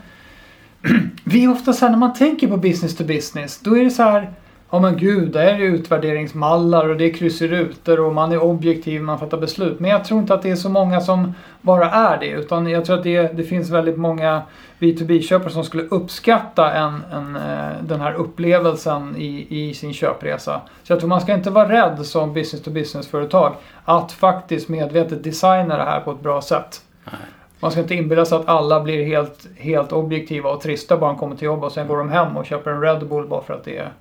Vi 1.24 1.44
är 1.44 1.50
ofta 1.50 1.72
så 1.72 1.84
här 1.84 1.92
när 1.92 1.98
man 1.98 2.14
tänker 2.14 2.48
på 2.48 2.56
business 2.56 2.96
to 2.96 3.04
business. 3.04 3.60
Då 3.60 3.78
är 3.78 3.84
det 3.84 3.90
så 3.90 4.02
här... 4.02 4.30
Ja 4.70 4.78
men 4.78 4.96
gud, 4.96 5.32
det 5.32 5.50
är 5.50 5.58
ju 5.58 5.64
utvärderingsmallar 5.64 6.88
och 6.88 6.96
det 6.96 7.04
är 7.04 7.12
kryss 7.12 7.42
i 7.42 7.48
rutor 7.48 8.00
och 8.00 8.14
man 8.14 8.32
är 8.32 8.42
objektiv 8.42 9.00
när 9.00 9.06
man 9.06 9.18
fattar 9.18 9.38
beslut. 9.38 9.80
Men 9.80 9.90
jag 9.90 10.04
tror 10.04 10.20
inte 10.20 10.34
att 10.34 10.42
det 10.42 10.50
är 10.50 10.56
så 10.56 10.68
många 10.68 11.00
som 11.00 11.34
bara 11.60 11.90
är 11.90 12.18
det. 12.20 12.30
Utan 12.30 12.66
jag 12.66 12.84
tror 12.84 12.96
att 12.98 13.02
det, 13.02 13.36
det 13.36 13.42
finns 13.42 13.70
väldigt 13.70 13.98
många 13.98 14.42
B2B-köpare 14.78 15.50
som 15.50 15.64
skulle 15.64 15.82
uppskatta 15.82 16.72
en, 16.72 17.02
en, 17.12 17.36
eh, 17.36 17.82
den 17.82 18.00
här 18.00 18.14
upplevelsen 18.14 19.16
i, 19.16 19.46
i 19.48 19.74
sin 19.74 19.92
köpresa. 19.92 20.60
Så 20.82 20.92
jag 20.92 21.00
tror 21.00 21.08
man 21.08 21.20
ska 21.20 21.34
inte 21.34 21.50
vara 21.50 21.68
rädd 21.68 22.06
som 22.06 22.34
business 22.34 22.62
to 22.62 22.70
business-företag 22.70 23.54
att 23.84 24.12
faktiskt 24.12 24.68
medvetet 24.68 25.24
designa 25.24 25.76
det 25.76 25.84
här 25.84 26.00
på 26.00 26.10
ett 26.10 26.20
bra 26.20 26.42
sätt. 26.42 26.80
Nej. 27.04 27.14
Man 27.60 27.70
ska 27.70 27.80
inte 27.80 27.94
inbilla 27.94 28.24
sig 28.24 28.38
att 28.38 28.48
alla 28.48 28.80
blir 28.80 29.06
helt, 29.06 29.46
helt 29.56 29.92
objektiva 29.92 30.50
och 30.50 30.60
trista 30.60 30.96
bara 30.96 31.10
de 31.10 31.18
kommer 31.18 31.36
till 31.36 31.46
jobb 31.46 31.64
och 31.64 31.72
sen 31.72 31.88
går 31.88 31.96
de 31.98 32.10
hem 32.10 32.36
och 32.36 32.46
köper 32.46 32.70
en 32.70 32.80
Red 32.80 33.08
Bull 33.08 33.26
bara 33.26 33.42
för 33.42 33.54
att 33.54 33.64
det 33.64 33.78
är 33.78 33.92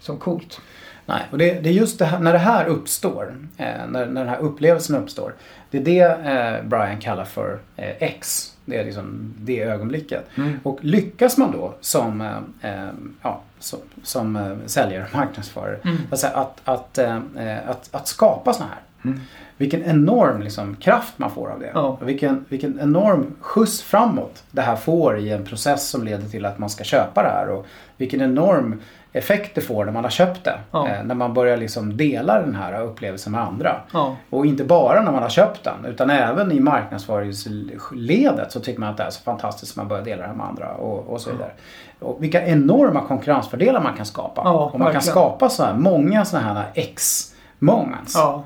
som 0.00 0.18
coolt. 0.18 0.60
Nej, 1.06 1.22
och 1.30 1.38
det, 1.38 1.60
det 1.60 1.68
är 1.68 1.72
just 1.72 1.98
det 1.98 2.04
här, 2.04 2.18
när 2.18 2.32
det 2.32 2.38
här 2.38 2.66
uppstår, 2.66 3.36
eh, 3.56 3.66
när, 3.66 4.06
när 4.06 4.20
den 4.20 4.28
här 4.28 4.38
upplevelsen 4.38 4.96
uppstår. 4.96 5.34
Det 5.70 5.78
är 5.78 5.84
det 5.84 6.00
eh, 6.00 6.68
Brian 6.68 7.00
kallar 7.00 7.24
för 7.24 7.58
eh, 7.76 8.02
X. 8.02 8.52
Det 8.64 8.76
är 8.76 8.84
liksom 8.84 9.34
det 9.38 9.62
ögonblicket. 9.62 10.26
Och 10.62 10.78
lyckas 10.84 11.38
man 11.38 11.52
då 11.52 11.74
som, 11.80 12.20
eh, 12.20 12.70
eh, 12.70 12.88
ja, 13.22 13.42
som, 13.58 13.78
som 14.02 14.36
eh, 14.36 14.56
säljare 14.66 15.06
och 15.10 15.16
marknadsförare 15.16 15.78
alltså 16.10 16.26
att, 16.26 16.60
att, 16.64 16.98
eh, 16.98 17.18
att, 17.66 17.88
att 17.92 18.08
skapa 18.08 18.52
såna 18.52 18.68
här. 18.68 19.14
Vilken 19.56 19.84
enorm 19.84 20.42
liksom, 20.42 20.76
kraft 20.76 21.18
man 21.18 21.30
får 21.30 21.50
av 21.50 21.60
det. 21.60 21.70
Ja. 21.74 21.98
Vilken, 22.02 22.44
vilken 22.48 22.80
enorm 22.80 23.34
skjuts 23.40 23.82
framåt 23.82 24.42
det 24.50 24.62
här 24.62 24.76
får 24.76 25.18
i 25.18 25.30
en 25.30 25.44
process 25.44 25.88
som 25.88 26.04
leder 26.04 26.28
till 26.28 26.46
att 26.46 26.58
man 26.58 26.70
ska 26.70 26.84
köpa 26.84 27.22
det 27.22 27.28
här. 27.28 27.48
Och 27.48 27.66
vilken 27.96 28.20
enorm 28.20 28.80
effekt 29.12 29.54
det 29.54 29.60
får 29.60 29.84
när 29.84 29.92
man 29.92 30.04
har 30.04 30.10
köpt 30.10 30.44
det. 30.44 30.58
Ja. 30.70 30.88
Eh, 30.88 31.04
när 31.04 31.14
man 31.14 31.34
börjar 31.34 31.56
liksom 31.56 31.96
dela 31.96 32.40
den 32.40 32.54
här 32.54 32.82
upplevelsen 32.82 33.32
med 33.32 33.40
andra. 33.40 33.80
Ja. 33.92 34.16
Och 34.30 34.46
inte 34.46 34.64
bara 34.64 35.02
när 35.02 35.12
man 35.12 35.22
har 35.22 35.30
köpt 35.30 35.64
den 35.64 35.84
utan 35.84 36.10
även 36.10 36.52
i 36.52 36.60
marknadsföringsledet 36.60 38.52
så 38.52 38.60
tycker 38.60 38.80
man 38.80 38.88
att 38.88 38.96
det 38.96 39.02
är 39.02 39.10
så 39.10 39.22
fantastiskt 39.22 39.72
att 39.72 39.76
man 39.76 39.88
börjar 39.88 40.04
dela 40.04 40.22
det 40.22 40.28
här 40.28 40.34
med 40.34 40.46
andra 40.46 40.74
och, 40.74 41.12
och 41.12 41.20
så 41.20 41.30
vidare. 41.30 41.50
Och 41.98 42.22
vilka 42.22 42.46
enorma 42.46 43.00
konkurrensfördelar 43.00 43.82
man 43.82 43.96
kan 43.96 44.06
skapa. 44.06 44.42
Ja, 44.44 44.50
och 44.50 44.60
man 44.60 44.70
kan 44.70 44.80
verkligen. 44.80 45.02
skapa 45.02 45.48
så 45.48 45.64
här 45.64 45.74
många 45.74 46.24
sådana 46.24 46.54
här 46.54 46.66
X-moments. 46.74 48.14
Ja. 48.14 48.44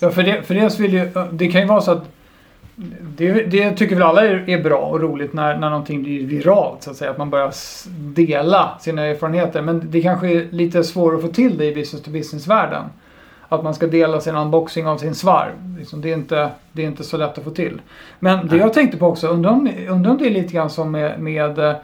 Ja, 0.00 0.10
för, 0.10 0.22
det, 0.22 0.42
för 0.42 0.54
dels 0.54 0.78
vill 0.78 0.92
ju, 0.92 1.10
det 1.32 1.48
kan 1.48 1.60
ju 1.60 1.66
vara 1.66 1.80
så 1.80 1.92
att 1.92 2.04
det, 3.16 3.42
det 3.42 3.72
tycker 3.72 3.94
väl 3.94 4.02
alla 4.02 4.26
är, 4.26 4.50
är 4.50 4.62
bra 4.62 4.78
och 4.78 5.00
roligt 5.00 5.32
när, 5.32 5.58
när 5.58 5.70
någonting 5.70 6.02
blir 6.02 6.26
viralt 6.26 6.82
så 6.82 6.90
att 6.90 6.96
säga. 6.96 7.10
Att 7.10 7.18
man 7.18 7.30
börjar 7.30 7.52
dela 8.14 8.78
sina 8.80 9.06
erfarenheter. 9.06 9.62
Men 9.62 9.82
det 9.90 10.02
kanske 10.02 10.28
är 10.28 10.46
lite 10.50 10.84
svårare 10.84 11.16
att 11.16 11.22
få 11.22 11.28
till 11.28 11.58
det 11.58 11.64
i 11.64 11.74
business 11.74 12.02
to 12.02 12.10
business-världen. 12.10 12.84
Att 13.48 13.64
man 13.64 13.74
ska 13.74 13.86
dela 13.86 14.20
sin 14.20 14.36
unboxing 14.36 14.86
av 14.86 14.98
sin 14.98 15.14
svarv. 15.14 15.76
Liksom, 15.78 16.00
det, 16.00 16.10
är 16.10 16.14
inte, 16.14 16.50
det 16.72 16.82
är 16.82 16.86
inte 16.86 17.04
så 17.04 17.16
lätt 17.16 17.38
att 17.38 17.44
få 17.44 17.50
till. 17.50 17.80
Men 18.18 18.38
det 18.38 18.52
Nej. 18.52 18.58
jag 18.58 18.72
tänkte 18.72 18.96
på 18.96 19.06
också, 19.06 19.28
undrar 19.28 19.50
om, 19.50 19.70
undrar 19.88 20.10
om 20.10 20.18
det 20.18 20.26
är 20.26 20.30
lite 20.30 20.54
grann 20.54 20.70
som 20.70 20.90
med, 20.90 21.20
med 21.20 21.58
eh, 21.58 21.74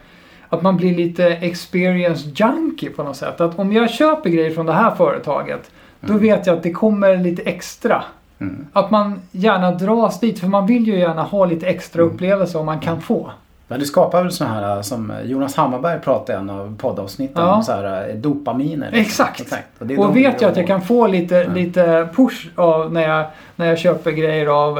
att 0.49 0.61
man 0.61 0.77
blir 0.77 0.95
lite 0.95 1.27
experience 1.27 2.29
junkie 2.35 2.89
på 2.89 3.03
något 3.03 3.15
sätt. 3.15 3.41
Att 3.41 3.59
om 3.59 3.73
jag 3.73 3.89
köper 3.89 4.29
grejer 4.29 4.51
från 4.51 4.65
det 4.65 4.73
här 4.73 4.95
företaget, 4.95 5.71
då 5.99 6.13
vet 6.13 6.47
jag 6.47 6.57
att 6.57 6.63
det 6.63 6.71
kommer 6.71 7.17
lite 7.17 7.41
extra. 7.41 8.03
Mm. 8.39 8.67
Att 8.73 8.91
man 8.91 9.19
gärna 9.31 9.71
dras 9.71 10.19
dit, 10.19 10.39
för 10.39 10.47
man 10.47 10.65
vill 10.67 10.87
ju 10.87 10.99
gärna 10.99 11.23
ha 11.23 11.45
lite 11.45 11.67
extra 11.67 12.01
upplevelse 12.01 12.57
om 12.57 12.65
man 12.65 12.79
kan 12.79 13.01
få. 13.01 13.31
Men 13.67 13.79
det 13.79 13.85
skapar 13.85 14.23
väl 14.23 14.31
sådana 14.31 14.55
här 14.55 14.81
som 14.81 15.13
Jonas 15.23 15.55
Hammarberg 15.55 15.99
pratade 15.99 16.33
i 16.37 16.41
en 16.41 16.49
av 16.49 16.75
poddavsnitten 16.77 17.43
Ja. 17.43 17.55
om 17.55 17.63
så 17.63 17.71
här, 17.71 18.09
eh, 18.09 18.15
dopaminer. 18.15 18.91
liksom. 18.91 19.25
Exakt. 19.31 19.53
Och, 19.79 20.05
Och 20.05 20.15
vet 20.17 20.41
jag 20.41 20.51
att 20.51 20.57
jag 20.57 20.67
kan 20.67 20.81
få 20.81 21.07
lite, 21.07 21.47
lite 21.47 22.07
push 22.15 22.47
av 22.55 22.93
när 22.93 23.07
jag, 23.09 23.25
när 23.55 23.65
jag 23.65 23.77
köper 23.77 24.11
grejer 24.11 24.47
av 24.47 24.75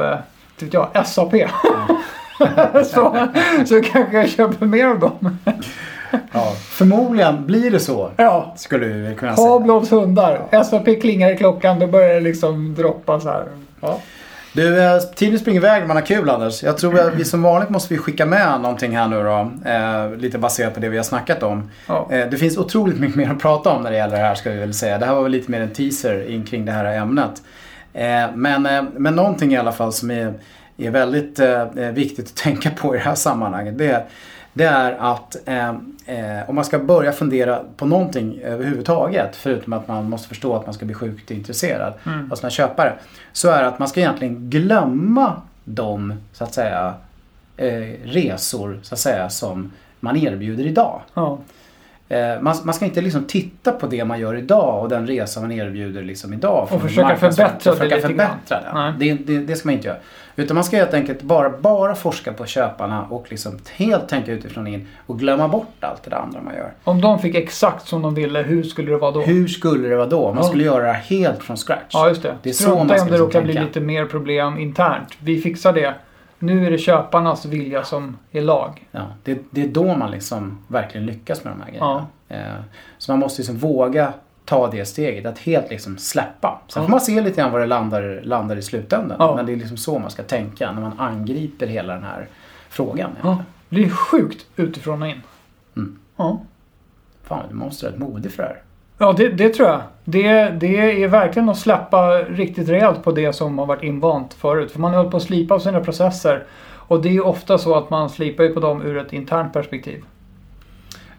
vet 0.60 0.74
jag, 0.74 1.06
SAP. 1.06 1.34
så, 2.84 3.28
så 3.66 3.82
kanske 3.82 4.16
jag 4.16 4.28
köper 4.28 4.66
mer 4.66 4.86
av 4.86 4.98
dem. 4.98 5.38
Ja, 6.32 6.52
förmodligen 6.58 7.46
blir 7.46 7.70
det 7.70 7.80
så. 7.80 8.10
Ja. 8.16 8.54
Skulle 8.56 8.86
vi 8.86 9.14
kunna 9.14 9.36
säga. 9.36 9.46
Pavlovs 9.46 9.90
hundar. 9.90 10.62
SAP 10.64 11.00
klingar 11.00 11.30
i 11.30 11.36
klockan, 11.36 11.78
då 11.78 11.86
börjar 11.86 12.14
det 12.14 12.20
liksom 12.20 12.74
droppa 12.74 13.20
så 13.20 13.28
här. 13.28 13.44
Ja. 13.80 14.00
Du, 14.52 14.82
eh, 14.82 14.98
tiden 15.00 15.38
springer 15.38 15.60
iväg 15.60 15.86
man 15.86 15.96
har 15.96 16.06
kul 16.06 16.30
Anders. 16.30 16.62
Jag 16.62 16.78
tror 16.78 17.00
att 17.00 17.14
vi 17.14 17.24
som 17.24 17.42
vanligt 17.42 17.70
måste 17.70 17.94
vi 17.94 17.98
skicka 17.98 18.26
med 18.26 18.60
någonting 18.60 18.96
här 18.96 19.08
nu 19.08 19.22
då. 19.22 19.50
Eh, 19.70 20.16
lite 20.16 20.38
baserat 20.38 20.74
på 20.74 20.80
det 20.80 20.88
vi 20.88 20.96
har 20.96 21.04
snackat 21.04 21.42
om. 21.42 21.70
Ja. 21.86 22.08
Eh, 22.10 22.30
det 22.30 22.36
finns 22.36 22.58
otroligt 22.58 23.00
mycket 23.00 23.16
mer 23.16 23.30
att 23.30 23.38
prata 23.38 23.70
om 23.70 23.82
när 23.82 23.90
det 23.90 23.96
gäller 23.96 24.16
det 24.16 24.22
här 24.22 24.34
ska 24.34 24.50
vi 24.50 24.58
väl 24.58 24.74
säga. 24.74 24.98
Det 24.98 25.06
här 25.06 25.14
var 25.14 25.22
väl 25.22 25.32
lite 25.32 25.50
mer 25.50 25.60
en 25.60 25.72
teaser 25.72 26.30
in 26.30 26.44
kring 26.44 26.64
det 26.64 26.72
här 26.72 26.84
ämnet. 26.84 27.42
Eh, 27.92 28.34
men, 28.34 28.66
eh, 28.66 28.82
men 28.96 29.16
någonting 29.16 29.52
i 29.52 29.56
alla 29.56 29.72
fall 29.72 29.92
som 29.92 30.10
är, 30.10 30.34
är 30.76 30.90
väldigt 30.90 31.38
eh, 31.38 31.64
viktigt 31.92 32.26
att 32.26 32.36
tänka 32.36 32.70
på 32.70 32.94
i 32.94 32.98
det 32.98 33.04
här 33.04 33.14
sammanhanget. 33.14 33.78
Det, 33.78 34.06
det 34.58 34.64
är 34.64 34.92
att 34.92 35.36
eh, 35.48 35.68
eh, 35.68 36.48
om 36.48 36.54
man 36.54 36.64
ska 36.64 36.78
börja 36.78 37.12
fundera 37.12 37.60
på 37.76 37.86
någonting 37.86 38.40
överhuvudtaget. 38.44 39.36
Förutom 39.36 39.72
att 39.72 39.88
man 39.88 40.10
måste 40.10 40.28
förstå 40.28 40.56
att 40.56 40.66
man 40.66 40.74
ska 40.74 40.84
bli 40.86 40.94
sjukt 40.94 41.30
intresserad 41.30 41.92
Mm. 42.06 42.32
av 42.32 42.36
sina 42.36 42.50
köpare. 42.50 42.92
Så 43.32 43.50
är 43.50 43.62
det 43.62 43.68
att 43.68 43.78
man 43.78 43.88
ska 43.88 44.00
egentligen 44.00 44.50
glömma 44.50 45.42
de 45.64 46.14
så 46.32 46.44
att 46.44 46.54
säga 46.54 46.94
eh, 47.56 47.66
resor 48.04 48.78
så 48.82 48.94
att 48.94 48.98
säga 48.98 49.28
som 49.30 49.72
man 50.00 50.16
erbjuder 50.16 50.66
idag. 50.66 51.00
Ja. 51.14 51.38
Eh, 52.08 52.40
man, 52.40 52.56
man 52.64 52.74
ska 52.74 52.84
inte 52.84 53.00
liksom 53.00 53.24
titta 53.24 53.72
på 53.72 53.86
det 53.86 54.04
man 54.04 54.20
gör 54.20 54.34
idag 54.34 54.82
och 54.82 54.88
den 54.88 55.06
resa 55.06 55.40
man 55.40 55.52
erbjuder 55.52 56.02
liksom 56.02 56.32
idag. 56.32 56.68
Och 56.70 56.82
försöka 56.82 57.16
förbättra 57.16 57.72
och 57.72 57.78
det 57.78 57.84
försöka 57.84 57.88
grann. 57.88 58.00
förbättra 58.10 58.60
det. 58.98 59.14
Det, 59.14 59.14
det. 59.14 59.38
Det 59.46 59.56
ska 59.56 59.68
man 59.68 59.74
inte 59.74 59.88
göra. 59.88 59.98
Utan 60.38 60.54
man 60.54 60.64
ska 60.64 60.76
helt 60.76 60.94
enkelt 60.94 61.22
bara, 61.22 61.50
bara 61.50 61.94
forska 61.94 62.32
på 62.32 62.46
köparna 62.46 63.06
och 63.10 63.26
liksom 63.30 63.58
helt 63.76 64.08
tänka 64.08 64.32
utifrån 64.32 64.66
in 64.66 64.88
och 65.06 65.18
glömma 65.18 65.48
bort 65.48 65.66
allt 65.80 66.02
det 66.02 66.10
där 66.10 66.16
andra 66.16 66.40
man 66.42 66.54
gör. 66.54 66.72
Om 66.84 67.00
de 67.00 67.18
fick 67.18 67.34
exakt 67.34 67.88
som 67.88 68.02
de 68.02 68.14
ville, 68.14 68.42
hur 68.42 68.62
skulle 68.62 68.90
det 68.90 68.96
vara 68.98 69.10
då? 69.10 69.20
Hur 69.20 69.48
skulle 69.48 69.88
det 69.88 69.96
vara 69.96 70.06
då? 70.06 70.28
Man 70.28 70.36
Ja. 70.36 70.42
skulle 70.42 70.64
göra 70.64 70.86
det 70.86 70.92
helt 70.92 71.42
från 71.42 71.56
scratch. 71.56 71.82
Ja, 71.92 72.08
just 72.08 72.22
det. 72.22 72.34
Det 72.42 72.48
är 72.48 72.52
så 72.52 72.62
Strunta 72.62 72.84
man 72.84 72.88
ska 72.88 73.02
om 73.02 73.06
det 73.06 73.12
liksom 73.12 73.26
råkar 73.26 73.42
bli 73.42 73.52
lite 73.52 73.80
mer 73.80 74.04
problem 74.04 74.58
internt. 74.58 75.08
Vi 75.18 75.40
fixar 75.40 75.72
det. 75.72 75.94
Nu 76.38 76.66
är 76.66 76.70
det 76.70 76.78
köparnas 76.78 77.44
vilja 77.44 77.84
som 77.84 78.18
är 78.32 78.40
lag. 78.40 78.86
Ja, 78.90 79.00
det, 79.24 79.38
det 79.50 79.62
är 79.62 79.68
då 79.68 79.94
man 79.94 80.10
liksom 80.10 80.58
verkligen 80.68 81.06
lyckas 81.06 81.44
med 81.44 81.52
de 81.52 81.60
här 81.62 81.68
grejerna. 81.70 82.06
Eh, 82.28 82.62
Så 82.98 83.12
man 83.12 83.18
måste 83.18 83.40
liksom 83.42 83.56
våga 83.58 84.12
ta 84.48 84.70
det 84.70 84.84
steget, 84.84 85.26
att 85.26 85.38
helt 85.38 85.70
liksom 85.70 85.98
släppa. 85.98 86.60
Sen 86.68 86.82
får 86.82 86.90
man 86.90 87.00
se 87.00 87.20
lite 87.20 87.40
grann 87.40 87.52
var 87.52 87.60
det 87.60 87.66
landar, 87.66 88.20
landar 88.22 88.56
i 88.56 88.62
slutändan. 88.62 89.16
Ja. 89.20 89.36
Men 89.36 89.46
det 89.46 89.52
är 89.52 89.56
liksom 89.56 89.76
så 89.76 89.98
man 89.98 90.10
ska 90.10 90.22
tänka 90.22 90.72
när 90.72 90.80
man 90.80 90.92
angriper 90.98 91.66
hela 91.66 91.94
den 91.94 92.02
här 92.02 92.28
frågan. 92.68 93.10
Ja. 93.22 93.38
Det 93.68 93.84
är 93.84 93.90
sjukt 93.90 94.46
utifrån 94.56 95.02
och 95.02 95.08
in. 95.08 95.22
Mm. 95.76 95.98
Ja. 96.16 96.40
Fan, 97.22 97.44
du 97.48 97.54
måste 97.54 97.84
vara 97.84 97.92
rätt 97.92 98.00
modig 98.00 98.32
för 98.32 98.42
det 98.42 98.48
här. 98.48 98.62
Ja, 98.98 99.12
det, 99.12 99.28
det 99.28 99.48
tror 99.48 99.68
jag. 99.68 99.80
Det, 100.04 100.50
det 100.50 101.02
är 101.02 101.08
verkligen 101.08 101.48
att 101.48 101.58
släppa 101.58 102.08
riktigt 102.18 102.68
rejält 102.68 103.02
på 103.04 103.12
det 103.12 103.32
som 103.32 103.58
har 103.58 103.66
varit 103.66 103.82
invant 103.82 104.34
förut. 104.34 104.72
För 104.72 104.80
man 104.80 104.90
har 104.90 104.98
hållit 104.98 105.10
på 105.10 105.16
att 105.16 105.22
slipa 105.22 105.54
på 105.54 105.60
sina 105.60 105.80
processer. 105.80 106.44
Och 106.70 107.02
det 107.02 107.16
är 107.16 107.26
ofta 107.26 107.58
så 107.58 107.74
att 107.74 107.90
man 107.90 108.10
slipar 108.10 108.44
ju 108.44 108.54
på 108.54 108.60
dem 108.60 108.82
ur 108.82 108.98
ett 108.98 109.12
internt 109.12 109.52
perspektiv. 109.52 110.04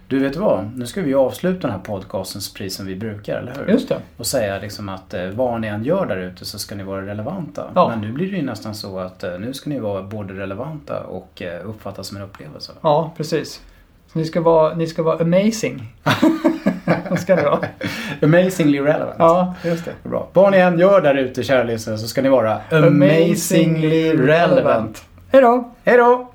Du 0.09 0.19
vet 0.19 0.35
vad? 0.35 0.71
Nu 0.75 0.85
ska 0.85 1.01
vi 1.01 1.13
avsluta 1.13 1.67
den 1.67 1.71
här 1.71 1.83
podcastens 1.83 2.53
pris 2.53 2.75
som 2.75 2.85
vi 2.85 2.95
brukar, 2.95 3.37
eller 3.37 3.55
hur? 3.55 3.73
Just 3.73 3.89
det. 3.89 3.97
Och 4.17 4.25
säga 4.25 4.59
liksom 4.59 4.89
att 4.89 5.13
eh, 5.13 5.25
vad 5.29 5.61
ni 5.61 5.67
än 5.67 5.83
gör 5.83 6.05
där 6.05 6.17
ute 6.17 6.45
så 6.45 6.59
ska 6.59 6.75
ni 6.75 6.83
vara 6.83 7.05
relevanta. 7.05 7.65
Ja. 7.75 7.89
Men 7.89 8.01
nu 8.01 8.11
blir 8.11 8.31
det 8.31 8.37
ju 8.37 8.43
nästan 8.43 8.75
så 8.75 8.99
att 8.99 9.23
eh, 9.23 9.39
nu 9.39 9.53
ska 9.53 9.69
ni 9.69 9.79
vara 9.79 10.03
både 10.03 10.33
relevanta 10.33 10.99
och 10.99 11.41
eh, 11.41 11.69
uppfattas 11.69 12.07
som 12.07 12.17
en 12.17 12.23
upplevelse. 12.23 12.71
Ja, 12.81 13.13
precis. 13.17 13.61
Så 14.13 14.19
ni 14.19 14.25
ska 14.25 14.41
vara, 14.41 14.75
ni 14.75 14.87
ska 14.87 15.03
vara 15.03 15.19
amazing. 15.19 15.93
Ska 17.17 17.35
ni 17.35 17.43
vara? 17.43 17.59
Amazingly 18.21 18.79
relevant. 18.79 19.15
Ja, 19.19 19.55
just 19.63 19.85
det. 19.85 20.09
Bra. 20.09 20.29
Vad 20.33 20.51
ni 20.51 20.57
än 20.57 20.79
gör 20.79 21.01
där 21.01 21.15
ute, 21.15 21.43
kära 21.43 21.63
lyssnare, 21.63 21.97
så 21.97 22.07
ska 22.07 22.21
ni 22.21 22.29
vara 22.29 22.59
amazingly 22.71 24.13
relevant. 24.13 25.03
Hej 25.31 25.41
då! 25.41 25.71
Hej 25.83 25.97
då! 25.97 26.28